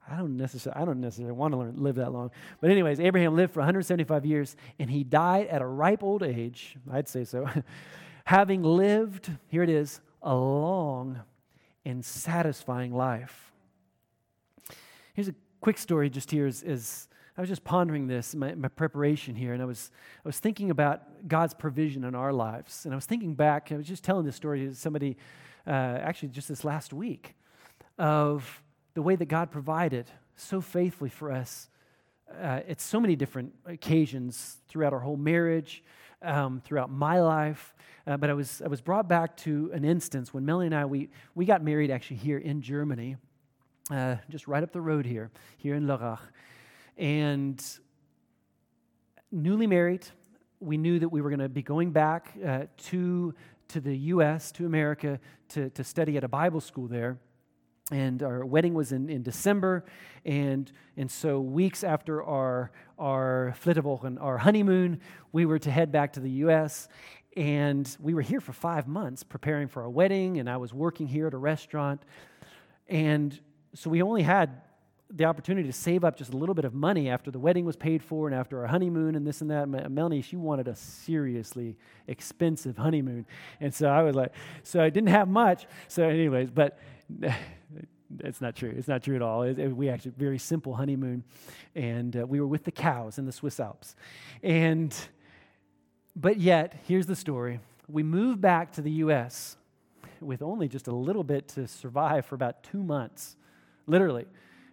I 0.08 0.16
don't 0.16 0.36
necessarily, 0.36 0.80
I 0.80 0.84
don't 0.84 1.00
necessarily 1.00 1.32
want 1.32 1.52
to 1.52 1.58
learn, 1.58 1.74
live 1.76 1.96
that 1.96 2.12
long. 2.12 2.30
But, 2.60 2.70
anyways, 2.70 3.00
Abraham 3.00 3.36
lived 3.36 3.52
for 3.52 3.60
175 3.60 4.26
years 4.26 4.56
and 4.78 4.90
he 4.90 5.04
died 5.04 5.46
at 5.48 5.62
a 5.62 5.66
ripe 5.66 6.02
old 6.02 6.22
age, 6.22 6.76
I'd 6.90 7.08
say 7.08 7.24
so, 7.24 7.48
having 8.24 8.62
lived, 8.62 9.30
here 9.48 9.62
it 9.62 9.70
is, 9.70 10.00
a 10.22 10.34
long 10.34 11.20
and 11.84 12.04
satisfying 12.04 12.94
life. 12.94 13.52
Here's 15.14 15.28
a 15.28 15.34
quick 15.60 15.78
story 15.78 16.10
just 16.10 16.30
here 16.30 16.46
is, 16.46 16.62
is 16.62 17.08
I 17.36 17.40
was 17.40 17.48
just 17.48 17.64
pondering 17.64 18.06
this, 18.06 18.34
my, 18.34 18.54
my 18.54 18.68
preparation 18.68 19.34
here, 19.34 19.54
and 19.54 19.62
I 19.62 19.64
was, 19.64 19.90
I 20.24 20.28
was 20.28 20.38
thinking 20.38 20.70
about 20.70 21.26
God's 21.26 21.54
provision 21.54 22.04
in 22.04 22.14
our 22.14 22.32
lives. 22.32 22.84
And 22.84 22.92
I 22.92 22.96
was 22.96 23.06
thinking 23.06 23.34
back, 23.34 23.72
I 23.72 23.76
was 23.76 23.86
just 23.86 24.04
telling 24.04 24.26
this 24.26 24.36
story 24.36 24.66
to 24.66 24.74
somebody, 24.74 25.16
uh, 25.66 25.70
actually 25.70 26.28
just 26.28 26.48
this 26.48 26.64
last 26.64 26.92
week, 26.92 27.34
of 27.98 28.62
the 28.94 29.02
way 29.02 29.16
that 29.16 29.26
God 29.26 29.50
provided 29.50 30.10
so 30.36 30.60
faithfully 30.60 31.10
for 31.10 31.30
us 31.30 31.68
uh, 32.30 32.60
at 32.68 32.80
so 32.80 33.00
many 33.00 33.16
different 33.16 33.52
occasions 33.66 34.58
throughout 34.68 34.92
our 34.92 35.00
whole 35.00 35.16
marriage, 35.16 35.82
um, 36.22 36.60
throughout 36.64 36.90
my 36.90 37.20
life. 37.20 37.74
Uh, 38.06 38.16
but 38.16 38.30
I 38.30 38.34
was, 38.34 38.62
I 38.64 38.68
was 38.68 38.80
brought 38.80 39.08
back 39.08 39.36
to 39.38 39.70
an 39.72 39.84
instance 39.84 40.32
when 40.32 40.44
Melanie 40.44 40.66
and 40.66 40.74
I, 40.74 40.84
we, 40.84 41.10
we 41.34 41.44
got 41.44 41.62
married 41.62 41.90
actually 41.90 42.16
here 42.16 42.38
in 42.38 42.62
Germany, 42.62 43.16
uh, 43.90 44.16
just 44.28 44.48
right 44.48 44.62
up 44.62 44.72
the 44.72 44.80
road 44.80 45.06
here, 45.06 45.30
here 45.58 45.74
in 45.74 45.86
Lörrach. 45.86 46.20
And 46.96 47.62
newly 49.30 49.66
married, 49.66 50.06
we 50.60 50.76
knew 50.76 50.98
that 50.98 51.08
we 51.08 51.20
were 51.20 51.30
going 51.30 51.40
to 51.40 51.48
be 51.48 51.62
going 51.62 51.90
back 51.90 52.32
uh, 52.44 52.64
to, 52.76 53.34
to 53.68 53.80
the 53.80 53.96
U.S., 53.96 54.52
to 54.52 54.66
America, 54.66 55.18
to, 55.50 55.70
to 55.70 55.84
study 55.84 56.16
at 56.16 56.24
a 56.24 56.28
Bible 56.28 56.60
school 56.60 56.86
there. 56.86 57.18
And 57.90 58.22
our 58.22 58.44
wedding 58.44 58.74
was 58.74 58.92
in, 58.92 59.08
in 59.08 59.22
December. 59.22 59.84
And, 60.24 60.70
and 60.96 61.10
so, 61.10 61.40
weeks 61.40 61.82
after 61.82 62.22
our, 62.22 62.70
our 62.98 63.54
Flitterwochen, 63.62 64.20
our 64.20 64.38
honeymoon, 64.38 65.00
we 65.32 65.46
were 65.46 65.58
to 65.58 65.70
head 65.70 65.90
back 65.90 66.12
to 66.14 66.20
the 66.20 66.30
U.S. 66.30 66.88
And 67.36 67.96
we 68.00 68.14
were 68.14 68.22
here 68.22 68.40
for 68.40 68.52
five 68.52 68.86
months 68.86 69.22
preparing 69.22 69.68
for 69.68 69.82
our 69.82 69.90
wedding. 69.90 70.38
And 70.38 70.48
I 70.48 70.56
was 70.56 70.72
working 70.72 71.06
here 71.06 71.26
at 71.26 71.34
a 71.34 71.38
restaurant. 71.38 72.02
And 72.88 73.38
so, 73.74 73.90
we 73.90 74.02
only 74.02 74.22
had 74.22 74.60
the 75.12 75.24
opportunity 75.24 75.66
to 75.66 75.72
save 75.72 76.04
up 76.04 76.16
just 76.16 76.32
a 76.32 76.36
little 76.36 76.54
bit 76.54 76.64
of 76.64 76.72
money 76.72 77.08
after 77.08 77.30
the 77.30 77.38
wedding 77.38 77.64
was 77.64 77.74
paid 77.74 78.02
for 78.02 78.28
and 78.28 78.34
after 78.34 78.60
our 78.60 78.66
honeymoon 78.68 79.16
and 79.16 79.26
this 79.26 79.40
and 79.40 79.50
that. 79.50 79.68
Melanie, 79.68 80.22
she 80.22 80.36
wanted 80.36 80.68
a 80.68 80.76
seriously 80.76 81.76
expensive 82.06 82.76
honeymoon. 82.76 83.26
And 83.60 83.74
so 83.74 83.88
I 83.88 84.02
was 84.02 84.14
like, 84.14 84.32
so 84.62 84.80
I 84.80 84.90
didn't 84.90 85.08
have 85.08 85.28
much. 85.28 85.66
So, 85.88 86.08
anyways, 86.08 86.50
but 86.50 86.78
it's 88.20 88.40
not 88.40 88.56
true. 88.56 88.72
It's 88.76 88.88
not 88.88 89.02
true 89.02 89.16
at 89.16 89.22
all. 89.22 89.42
It, 89.42 89.58
it, 89.58 89.76
we 89.76 89.88
actually 89.88 90.12
very 90.16 90.38
simple 90.38 90.74
honeymoon, 90.74 91.24
and 91.74 92.16
uh, 92.16 92.26
we 92.26 92.40
were 92.40 92.46
with 92.46 92.64
the 92.64 92.72
cows 92.72 93.18
in 93.18 93.26
the 93.26 93.32
Swiss 93.32 93.60
Alps, 93.60 93.94
and 94.42 94.94
but 96.16 96.38
yet 96.38 96.74
here's 96.86 97.06
the 97.06 97.16
story: 97.16 97.60
we 97.88 98.02
moved 98.02 98.40
back 98.40 98.72
to 98.72 98.82
the 98.82 98.90
U.S. 98.92 99.56
with 100.20 100.42
only 100.42 100.68
just 100.68 100.88
a 100.88 100.94
little 100.94 101.24
bit 101.24 101.48
to 101.48 101.66
survive 101.66 102.26
for 102.26 102.34
about 102.34 102.62
two 102.62 102.82
months, 102.82 103.36
literally. 103.86 104.26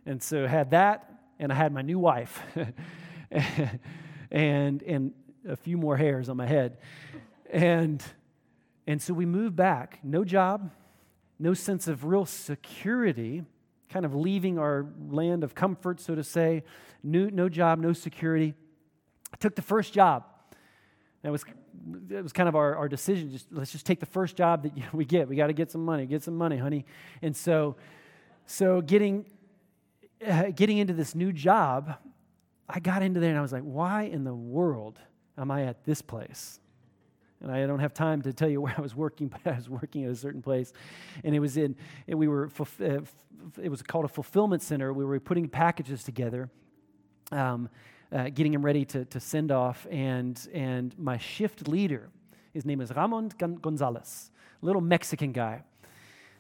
And 0.06 0.24
so 0.24 0.48
had 0.48 0.72
that, 0.72 1.12
and 1.38 1.52
I 1.52 1.56
had 1.56 1.74
my 1.74 1.82
new 1.82 2.00
wife, 2.00 2.42
and, 4.32 4.84
and 4.84 5.12
a 5.48 5.56
few 5.56 5.78
more 5.78 5.98
hairs 5.98 6.30
on 6.30 6.38
my 6.38 6.46
head. 6.46 6.78
And, 7.50 8.04
and 8.88 9.02
so 9.02 9.14
we 9.14 9.26
moved 9.26 9.56
back. 9.56 10.00
No 10.04 10.24
job, 10.24 10.72
no 11.40 11.54
sense 11.54 11.88
of 11.88 12.06
real 12.06 12.26
security, 12.26 13.44
kind 13.90 14.06
of 14.06 14.16
leaving 14.16 14.58
our 14.58 14.88
land 15.10 15.44
of 15.44 15.56
comfort, 15.56 16.00
so 16.00 16.16
to 16.16 16.24
say. 16.24 16.64
No, 17.04 17.30
no 17.32 17.50
job, 17.50 17.80
no 17.80 17.94
security. 17.94 18.54
I 19.34 19.38
took 19.38 19.56
the 19.56 19.62
first 19.62 19.94
job. 19.94 20.24
That 21.24 21.32
was, 21.32 21.44
that 22.08 22.24
was 22.24 22.34
kind 22.34 22.50
of 22.50 22.56
our, 22.56 22.76
our 22.76 22.88
decision. 22.88 23.32
Just, 23.32 23.48
let's 23.52 23.72
just 23.72 23.86
take 23.86 24.00
the 24.00 24.06
first 24.06 24.36
job 24.36 24.64
that 24.64 24.72
we 24.94 25.06
get. 25.06 25.28
We 25.28 25.36
got 25.36 25.48
to 25.48 25.54
get 25.54 25.72
some 25.72 25.86
money. 25.86 26.06
Get 26.06 26.24
some 26.24 26.36
money, 26.36 26.58
honey. 26.58 26.86
And 27.22 27.36
so, 27.36 27.76
so 28.46 28.82
getting 28.82 29.26
uh, 30.26 30.50
getting 30.56 30.78
into 30.78 30.94
this 30.94 31.14
new 31.14 31.32
job, 31.32 31.96
I 32.68 32.80
got 32.80 33.04
into 33.04 33.20
there 33.20 33.30
and 33.30 33.38
I 33.38 33.42
was 33.42 33.54
like, 33.54 33.64
why 33.64 34.04
in 34.04 34.24
the 34.24 34.34
world 34.34 35.00
am 35.38 35.52
I 35.52 35.64
at 35.64 35.84
this 35.84 36.02
place? 36.02 36.60
And 37.42 37.52
I 37.52 37.66
don't 37.68 37.80
have 37.80 37.94
time 37.94 38.22
to 38.24 38.34
tell 38.34 38.50
you 38.50 38.62
where 38.66 38.74
I 38.78 38.82
was 38.82 38.96
working, 38.96 39.28
but 39.28 39.40
I 39.46 39.56
was 39.56 39.70
working 39.70 40.06
at 40.06 40.12
a 40.12 40.16
certain 40.16 40.42
place, 40.42 40.74
and 41.24 41.36
it 41.36 41.40
was 41.40 41.58
in. 41.58 41.76
We 42.08 42.28
were. 42.28 42.50
Uh, 42.82 43.00
it 43.62 43.70
was 43.70 43.82
called 43.82 44.04
a 44.04 44.08
fulfillment 44.08 44.64
center. 44.64 44.92
We 44.92 45.06
were 45.06 45.20
putting 45.20 45.48
packages 45.48 46.04
together, 46.04 46.50
um, 47.32 47.70
uh, 48.12 48.30
getting 48.30 48.52
them 48.52 48.66
ready 48.66 48.84
to, 48.86 49.06
to 49.06 49.20
send 49.20 49.52
off. 49.52 49.86
And 49.92 50.40
and 50.54 50.98
my 50.98 51.18
shift 51.18 51.68
leader, 51.68 52.10
his 52.54 52.66
name 52.66 52.82
is 52.82 52.92
Ramon 52.92 53.32
Gonzalez, 53.62 54.32
a 54.62 54.66
little 54.66 54.82
Mexican 54.82 55.32
guy 55.32 55.64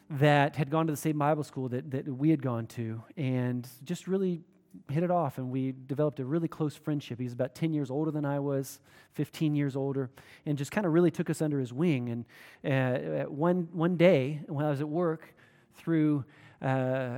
that 0.09 0.55
had 0.55 0.69
gone 0.69 0.87
to 0.87 0.93
the 0.93 0.97
same 0.97 1.17
Bible 1.17 1.43
school 1.43 1.67
that, 1.69 1.91
that 1.91 2.07
we 2.07 2.29
had 2.29 2.41
gone 2.41 2.65
to 2.65 3.03
and 3.17 3.67
just 3.83 4.07
really 4.07 4.41
hit 4.89 5.03
it 5.03 5.11
off 5.11 5.37
and 5.37 5.51
we 5.51 5.73
developed 5.87 6.19
a 6.19 6.25
really 6.25 6.47
close 6.47 6.75
friendship. 6.75 7.17
He 7.17 7.23
was 7.23 7.33
about 7.33 7.55
10 7.55 7.73
years 7.73 7.91
older 7.91 8.11
than 8.11 8.25
I 8.25 8.39
was, 8.39 8.79
15 9.13 9.55
years 9.55 9.75
older, 9.75 10.09
and 10.45 10.57
just 10.57 10.71
kind 10.71 10.85
of 10.85 10.93
really 10.93 11.11
took 11.11 11.29
us 11.29 11.41
under 11.41 11.59
his 11.59 11.73
wing. 11.73 12.25
And 12.63 13.23
uh, 13.23 13.29
one, 13.29 13.69
one 13.71 13.97
day 13.97 14.41
when 14.47 14.65
I 14.65 14.69
was 14.69 14.81
at 14.81 14.89
work, 14.89 15.33
through 15.77 16.25
uh, 16.61 17.17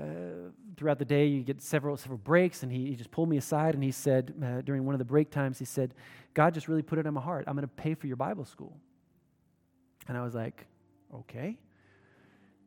throughout 0.76 1.00
the 1.00 1.06
day, 1.06 1.26
you 1.28 1.44
get 1.44 1.62
several 1.62 1.96
several 1.98 2.18
breaks, 2.18 2.64
and 2.64 2.72
he, 2.72 2.88
he 2.88 2.96
just 2.96 3.10
pulled 3.10 3.30
me 3.30 3.38
aside 3.38 3.74
and 3.74 3.84
he 3.84 3.92
said 3.92 4.34
uh, 4.44 4.62
during 4.62 4.86
one 4.86 4.94
of 4.94 5.00
the 5.00 5.06
break 5.06 5.32
times, 5.32 5.58
he 5.58 5.66
said, 5.66 5.94
"God 6.34 6.54
just 6.54 6.68
really 6.68 6.82
put 6.82 7.00
it 7.00 7.06
in 7.06 7.14
my 7.14 7.22
heart. 7.22 7.46
I'm 7.48 7.56
going 7.56 7.68
to 7.68 7.74
pay 7.74 7.94
for 7.94 8.08
your 8.08 8.18
Bible 8.18 8.46
school." 8.46 8.78
And 10.08 10.18
I 10.18 10.24
was 10.24 10.36
like, 10.36 10.68
"Okay." 11.14 11.58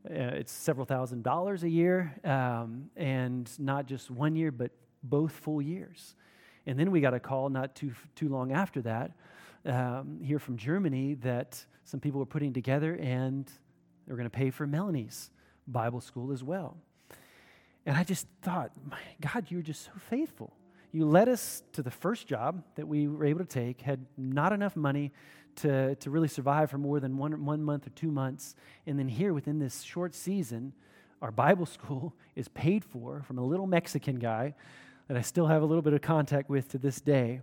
Uh, 0.05 0.35
it's 0.35 0.51
several 0.51 0.85
thousand 0.85 1.23
dollars 1.23 1.63
a 1.63 1.69
year, 1.69 2.13
um, 2.25 2.91
and 2.97 3.49
not 3.61 3.87
just 3.87 4.11
one 4.11 4.35
year, 4.35 4.51
but 4.51 4.73
both 5.03 5.33
full 5.33 5.61
years. 5.61 6.15
And 6.67 6.79
then 6.79 6.91
we 6.91 7.01
got 7.01 7.15
a 7.15 7.21
call 7.21 7.49
not 7.49 7.75
too, 7.75 7.93
too 8.15 8.29
long 8.29 8.53
after 8.53 8.83
that, 8.83 9.13
um, 9.65 10.21
here 10.23 10.39
from 10.39 10.57
Germany, 10.57 11.15
that 11.15 11.65
some 11.85 12.01
people 12.01 12.21
were 12.21 12.27
putting 12.27 12.53
together 12.53 12.95
and 12.95 13.47
they 13.47 14.13
were 14.13 14.17
going 14.17 14.31
to 14.31 14.31
pay 14.31 14.51
for 14.51 14.67
Melanie's 14.67 15.31
Bible 15.67 16.01
school 16.01 16.33
as 16.33 16.43
well. 16.43 16.77
And 17.85 17.97
I 17.97 18.05
just 18.05 18.27
thought, 18.43 18.71
my 18.89 19.01
God, 19.21 19.47
you're 19.49 19.63
just 19.63 19.85
so 19.85 19.93
faithful. 20.09 20.53
You 20.93 21.07
led 21.07 21.29
us 21.29 21.63
to 21.73 21.83
the 21.83 21.91
first 21.91 22.27
job 22.27 22.63
that 22.77 22.87
we 22.87 23.09
were 23.09 23.25
able 23.25 23.41
to 23.41 23.47
take, 23.47 23.81
had 23.81 24.07
not 24.17 24.53
enough 24.53 24.77
money 24.77 25.13
to, 25.57 25.95
to 25.97 26.11
really 26.11 26.29
survive 26.29 26.71
for 26.71 26.79
more 26.79 27.01
than 27.01 27.17
one, 27.17 27.45
one 27.45 27.63
month 27.63 27.87
or 27.87 27.91
two 27.91 28.11
months. 28.11 28.55
And 28.87 28.99
then 28.99 29.09
here, 29.09 29.33
within 29.33 29.59
this 29.59 29.83
short 29.83 30.15
season, 30.15 30.73
our 31.21 31.31
Bible 31.31 31.67
school 31.79 32.15
is 32.37 32.49
paid 32.49 32.85
for 32.85 33.23
from 33.23 33.39
a 33.39 33.45
little 33.45 33.67
Mexican 33.67 34.17
guy 34.17 34.55
that 35.13 35.19
I 35.19 35.21
still 35.21 35.47
have 35.47 35.61
a 35.61 35.67
little 35.67 35.83
bit 35.83 35.93
of 35.93 36.01
contact 36.01 36.49
with 36.49 36.71
to 36.71 36.79
this 36.79 36.99
day. 36.99 37.43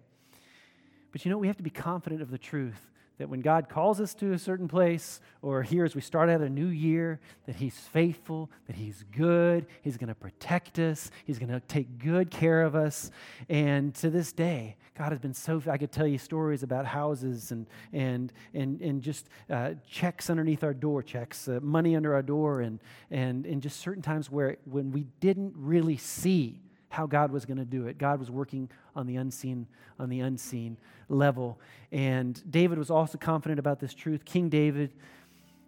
But 1.12 1.24
you 1.24 1.30
know, 1.30 1.38
we 1.38 1.46
have 1.46 1.58
to 1.58 1.62
be 1.62 1.70
confident 1.70 2.20
of 2.20 2.32
the 2.32 2.38
truth 2.40 2.88
that 3.20 3.30
when 3.30 3.42
God 3.42 3.70
calls 3.70 4.02
us 4.02 4.16
to 4.16 4.34
a 4.34 4.40
certain 4.40 4.68
place, 4.68 5.22
or 5.44 5.62
here 5.62 5.86
as 5.86 5.94
we 5.94 6.02
start 6.02 6.32
out 6.32 6.42
a 6.42 6.50
new 6.50 6.66
year, 6.66 7.20
that 7.46 7.58
He's 7.58 7.78
faithful, 7.78 8.50
that 8.66 8.76
He's 8.76 9.06
good, 9.16 9.68
He's 9.84 9.98
going 9.98 10.08
to 10.08 10.16
protect 10.16 10.80
us, 10.80 11.12
He's 11.26 11.38
going 11.38 11.52
to 11.52 11.60
take 11.60 12.00
good 12.00 12.32
care 12.32 12.64
of 12.64 12.74
us. 12.74 13.12
And 13.50 13.94
to 13.96 14.10
this 14.10 14.32
day, 14.32 14.76
God 14.98 15.12
has 15.12 15.20
been 15.20 15.36
so, 15.36 15.62
I 15.70 15.78
could 15.78 15.92
tell 15.92 16.08
you 16.08 16.18
stories 16.18 16.64
about 16.64 16.88
houses 16.88 17.52
and, 17.52 17.68
and, 17.94 18.34
and, 18.56 18.82
and 18.82 19.00
just 19.00 19.30
uh, 19.48 19.74
checks 19.88 20.32
underneath 20.32 20.64
our 20.64 20.74
door, 20.74 21.04
checks, 21.04 21.48
uh, 21.48 21.60
money 21.62 21.96
under 21.96 22.16
our 22.16 22.24
door, 22.24 22.62
and, 22.62 22.80
and, 23.12 23.46
and 23.46 23.62
just 23.62 23.80
certain 23.80 24.02
times 24.02 24.32
where 24.32 24.58
when 24.66 24.92
we 24.92 25.06
didn't 25.20 25.54
really 25.56 25.98
see 25.98 26.62
how 26.90 27.06
God 27.06 27.32
was 27.32 27.46
going 27.46 27.58
to 27.58 27.66
do 27.66 27.88
it. 27.88 27.98
God 27.98 28.20
was 28.20 28.30
working 28.30 28.70
on 28.96 29.06
the 29.08 29.16
unseen 29.16 29.68
on 30.00 30.10
the 30.10 30.20
unseen 30.22 30.78
level. 31.08 31.60
And 31.92 32.42
David 32.50 32.78
was 32.78 32.90
also 32.90 33.18
confident 33.18 33.60
about 33.60 33.80
this 33.80 33.94
truth. 33.94 34.26
King 34.26 34.50
David 34.50 34.94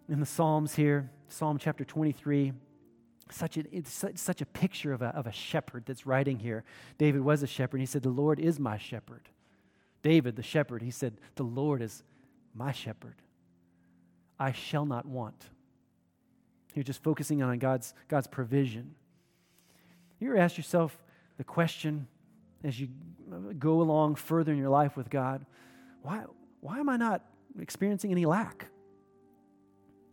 in 0.08 0.20
the 0.20 0.26
Psalms 0.26 0.74
here, 0.74 1.10
Psalm 1.28 1.58
chapter 1.58 1.84
23, 1.84 2.52
such 3.30 3.56
a, 3.56 3.64
it's 3.72 4.04
such 4.16 4.40
a 4.40 4.46
picture 4.46 4.92
of 4.92 5.00
a, 5.00 5.08
of 5.08 5.26
a 5.26 5.32
shepherd 5.32 5.84
that's 5.86 6.06
writing 6.06 6.38
here. 6.38 6.64
David 6.98 7.22
was 7.22 7.42
a 7.42 7.46
shepherd. 7.46 7.78
He 7.78 7.86
said, 7.86 8.02
The 8.02 8.10
Lord 8.10 8.38
is 8.38 8.58
my 8.58 8.76
shepherd. 8.76 9.28
David, 10.02 10.36
the 10.36 10.42
shepherd, 10.42 10.82
he 10.82 10.90
said, 10.90 11.14
The 11.36 11.44
Lord 11.44 11.80
is 11.80 12.02
my 12.54 12.72
shepherd. 12.72 13.14
I 14.38 14.52
shall 14.52 14.84
not 14.84 15.06
want. 15.06 15.50
You're 16.74 16.82
just 16.82 17.02
focusing 17.02 17.42
on 17.42 17.58
God's, 17.58 17.94
God's 18.08 18.26
provision. 18.26 18.94
You 20.18 20.28
ever 20.28 20.38
ask 20.38 20.56
yourself 20.56 21.02
the 21.42 21.46
question 21.46 22.06
as 22.62 22.78
you 22.78 22.86
go 23.58 23.80
along 23.80 24.14
further 24.14 24.52
in 24.52 24.58
your 24.58 24.68
life 24.68 24.96
with 24.96 25.10
God 25.10 25.44
why, 26.02 26.22
why 26.60 26.78
am 26.78 26.88
I 26.88 26.96
not 26.96 27.24
experiencing 27.58 28.12
any 28.12 28.26
lack? 28.26 28.66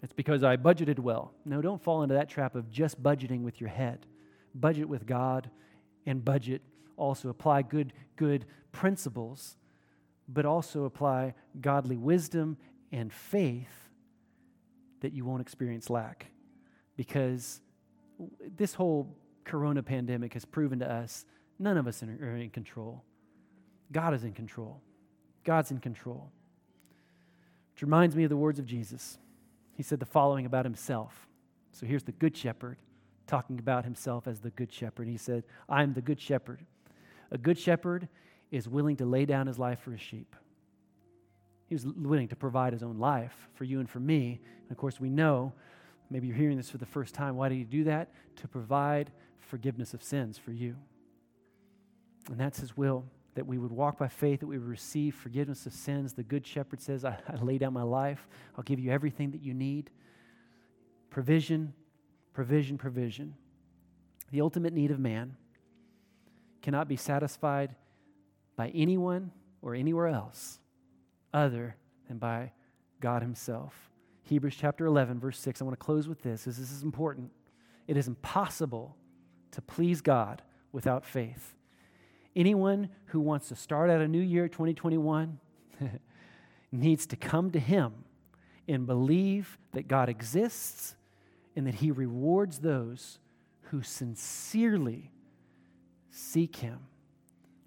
It's 0.01 0.13
because 0.13 0.43
I 0.43 0.57
budgeted 0.57 0.97
well. 0.97 1.35
No, 1.45 1.61
don't 1.61 1.83
fall 1.83 2.01
into 2.01 2.15
that 2.15 2.29
trap 2.29 2.55
of 2.55 2.71
just 2.71 3.01
budgeting 3.03 3.41
with 3.41 3.61
your 3.61 3.69
head. 3.69 4.07
Budget 4.55 4.89
with 4.89 5.05
God 5.05 5.51
and 6.07 6.25
budget 6.25 6.63
also 6.97 7.29
apply 7.29 7.61
good 7.61 7.93
good 8.15 8.45
principles, 8.71 9.55
but 10.27 10.47
also 10.47 10.85
apply 10.85 11.35
godly 11.61 11.97
wisdom 11.97 12.57
and 12.91 13.13
faith 13.13 13.89
that 15.01 15.13
you 15.13 15.25
won't 15.25 15.41
experience 15.41 15.91
lack. 15.91 16.25
Because 16.97 17.61
this 18.57 18.73
whole 18.73 19.15
corona 19.43 19.83
pandemic 19.83 20.33
has 20.33 20.45
proven 20.45 20.79
to 20.79 20.91
us 20.91 21.25
none 21.57 21.77
of 21.77 21.87
us 21.87 22.01
are 22.03 22.35
in 22.35 22.49
control. 22.49 23.03
God 23.91 24.13
is 24.13 24.23
in 24.23 24.33
control. 24.33 24.81
God's 25.43 25.71
in 25.71 25.79
control. 25.79 26.31
Which 27.73 27.81
reminds 27.81 28.15
me 28.15 28.23
of 28.23 28.29
the 28.29 28.37
words 28.37 28.59
of 28.59 28.65
Jesus 28.65 29.17
he 29.75 29.83
said 29.83 30.01
the 30.01 30.05
following 30.05 30.45
about 30.45 30.65
himself. 30.65 31.27
So 31.71 31.85
here's 31.85 32.03
the 32.03 32.11
Good 32.11 32.35
Shepherd 32.35 32.77
talking 33.27 33.59
about 33.59 33.85
himself 33.85 34.27
as 34.27 34.41
the 34.41 34.49
Good 34.49 34.73
Shepherd. 34.73 35.07
He 35.07 35.15
said, 35.15 35.45
I'm 35.69 35.93
the 35.93 36.01
Good 36.01 36.19
Shepherd. 36.19 36.65
A 37.31 37.37
good 37.37 37.57
shepherd 37.57 38.07
is 38.51 38.67
willing 38.67 38.97
to 38.97 39.05
lay 39.05 39.25
down 39.25 39.47
his 39.47 39.59
life 39.59 39.79
for 39.79 39.91
his 39.91 40.01
sheep. 40.01 40.35
He 41.67 41.75
was 41.75 41.85
willing 41.85 42.27
to 42.29 42.35
provide 42.35 42.73
his 42.73 42.83
own 42.83 42.97
life 42.97 43.47
for 43.53 43.63
you 43.63 43.79
and 43.79 43.89
for 43.89 43.99
me. 43.99 44.41
And 44.63 44.71
of 44.71 44.77
course, 44.77 44.99
we 44.99 45.09
know, 45.09 45.53
maybe 46.09 46.27
you're 46.27 46.35
hearing 46.35 46.57
this 46.57 46.69
for 46.69 46.79
the 46.79 46.85
first 46.85 47.13
time, 47.13 47.35
why 47.35 47.49
did 47.49 47.55
he 47.55 47.63
do 47.63 47.83
that? 47.85 48.11
To 48.37 48.47
provide 48.47 49.11
forgiveness 49.49 49.93
of 49.93 50.03
sins 50.03 50.37
for 50.37 50.51
you. 50.51 50.75
And 52.29 52.39
that's 52.39 52.59
his 52.59 52.77
will 52.77 53.05
that 53.35 53.45
we 53.45 53.57
would 53.57 53.71
walk 53.71 53.97
by 53.97 54.07
faith, 54.07 54.41
that 54.41 54.47
we 54.47 54.57
would 54.57 54.67
receive 54.67 55.15
forgiveness 55.15 55.65
of 55.65 55.73
sins. 55.73 56.13
The 56.13 56.23
Good 56.23 56.45
Shepherd 56.45 56.81
says, 56.81 57.05
I, 57.05 57.17
I 57.27 57.35
lay 57.35 57.57
down 57.57 57.73
my 57.73 57.83
life. 57.83 58.27
I'll 58.57 58.63
give 58.63 58.79
you 58.79 58.91
everything 58.91 59.31
that 59.31 59.41
you 59.41 59.53
need. 59.53 59.89
Provision, 61.09 61.73
provision, 62.33 62.77
provision. 62.77 63.35
The 64.31 64.41
ultimate 64.41 64.73
need 64.73 64.91
of 64.91 64.99
man 64.99 65.35
cannot 66.61 66.87
be 66.87 66.95
satisfied 66.95 67.75
by 68.55 68.69
anyone 68.69 69.31
or 69.61 69.73
anywhere 69.73 70.07
else 70.07 70.59
other 71.33 71.75
than 72.07 72.17
by 72.17 72.51
God 72.99 73.21
Himself. 73.21 73.89
Hebrews 74.23 74.55
chapter 74.59 74.85
11, 74.85 75.19
verse 75.19 75.39
6. 75.39 75.61
I 75.61 75.63
want 75.63 75.79
to 75.79 75.83
close 75.83 76.07
with 76.07 76.21
this, 76.21 76.45
as 76.45 76.57
this 76.57 76.71
is 76.71 76.83
important. 76.83 77.31
It 77.87 77.97
is 77.97 78.07
impossible 78.07 78.95
to 79.51 79.61
please 79.61 80.01
God 80.01 80.41
without 80.71 81.05
faith. 81.05 81.55
Anyone 82.35 82.89
who 83.07 83.19
wants 83.19 83.49
to 83.49 83.55
start 83.55 83.89
out 83.89 84.01
a 84.01 84.07
new 84.07 84.21
year, 84.21 84.47
2021, 84.47 85.39
needs 86.71 87.05
to 87.07 87.15
come 87.15 87.51
to 87.51 87.59
Him 87.59 87.93
and 88.67 88.85
believe 88.85 89.57
that 89.73 89.87
God 89.87 90.09
exists 90.09 90.95
and 91.55 91.65
that 91.65 91.75
He 91.75 91.91
rewards 91.91 92.59
those 92.59 93.19
who 93.63 93.81
sincerely 93.81 95.11
seek 96.11 96.57
Him. 96.57 96.79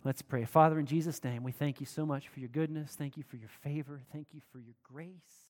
Let's 0.05 0.23
pray. 0.23 0.45
Father, 0.45 0.79
in 0.79 0.87
Jesus' 0.87 1.23
name, 1.23 1.45
we 1.45 1.53
thank 1.53 1.81
you 1.81 1.87
so 1.87 2.05
much 2.05 2.29
for 2.29 2.41
your 2.41 2.49
goodness. 2.49 2.95
Thank 2.97 3.17
you 3.17 3.23
for 3.23 3.37
your 3.37 3.51
favor. 3.63 4.01
Thank 4.13 4.29
you 4.33 4.41
for 4.51 4.59
your 4.59 4.75
grace. 4.83 5.41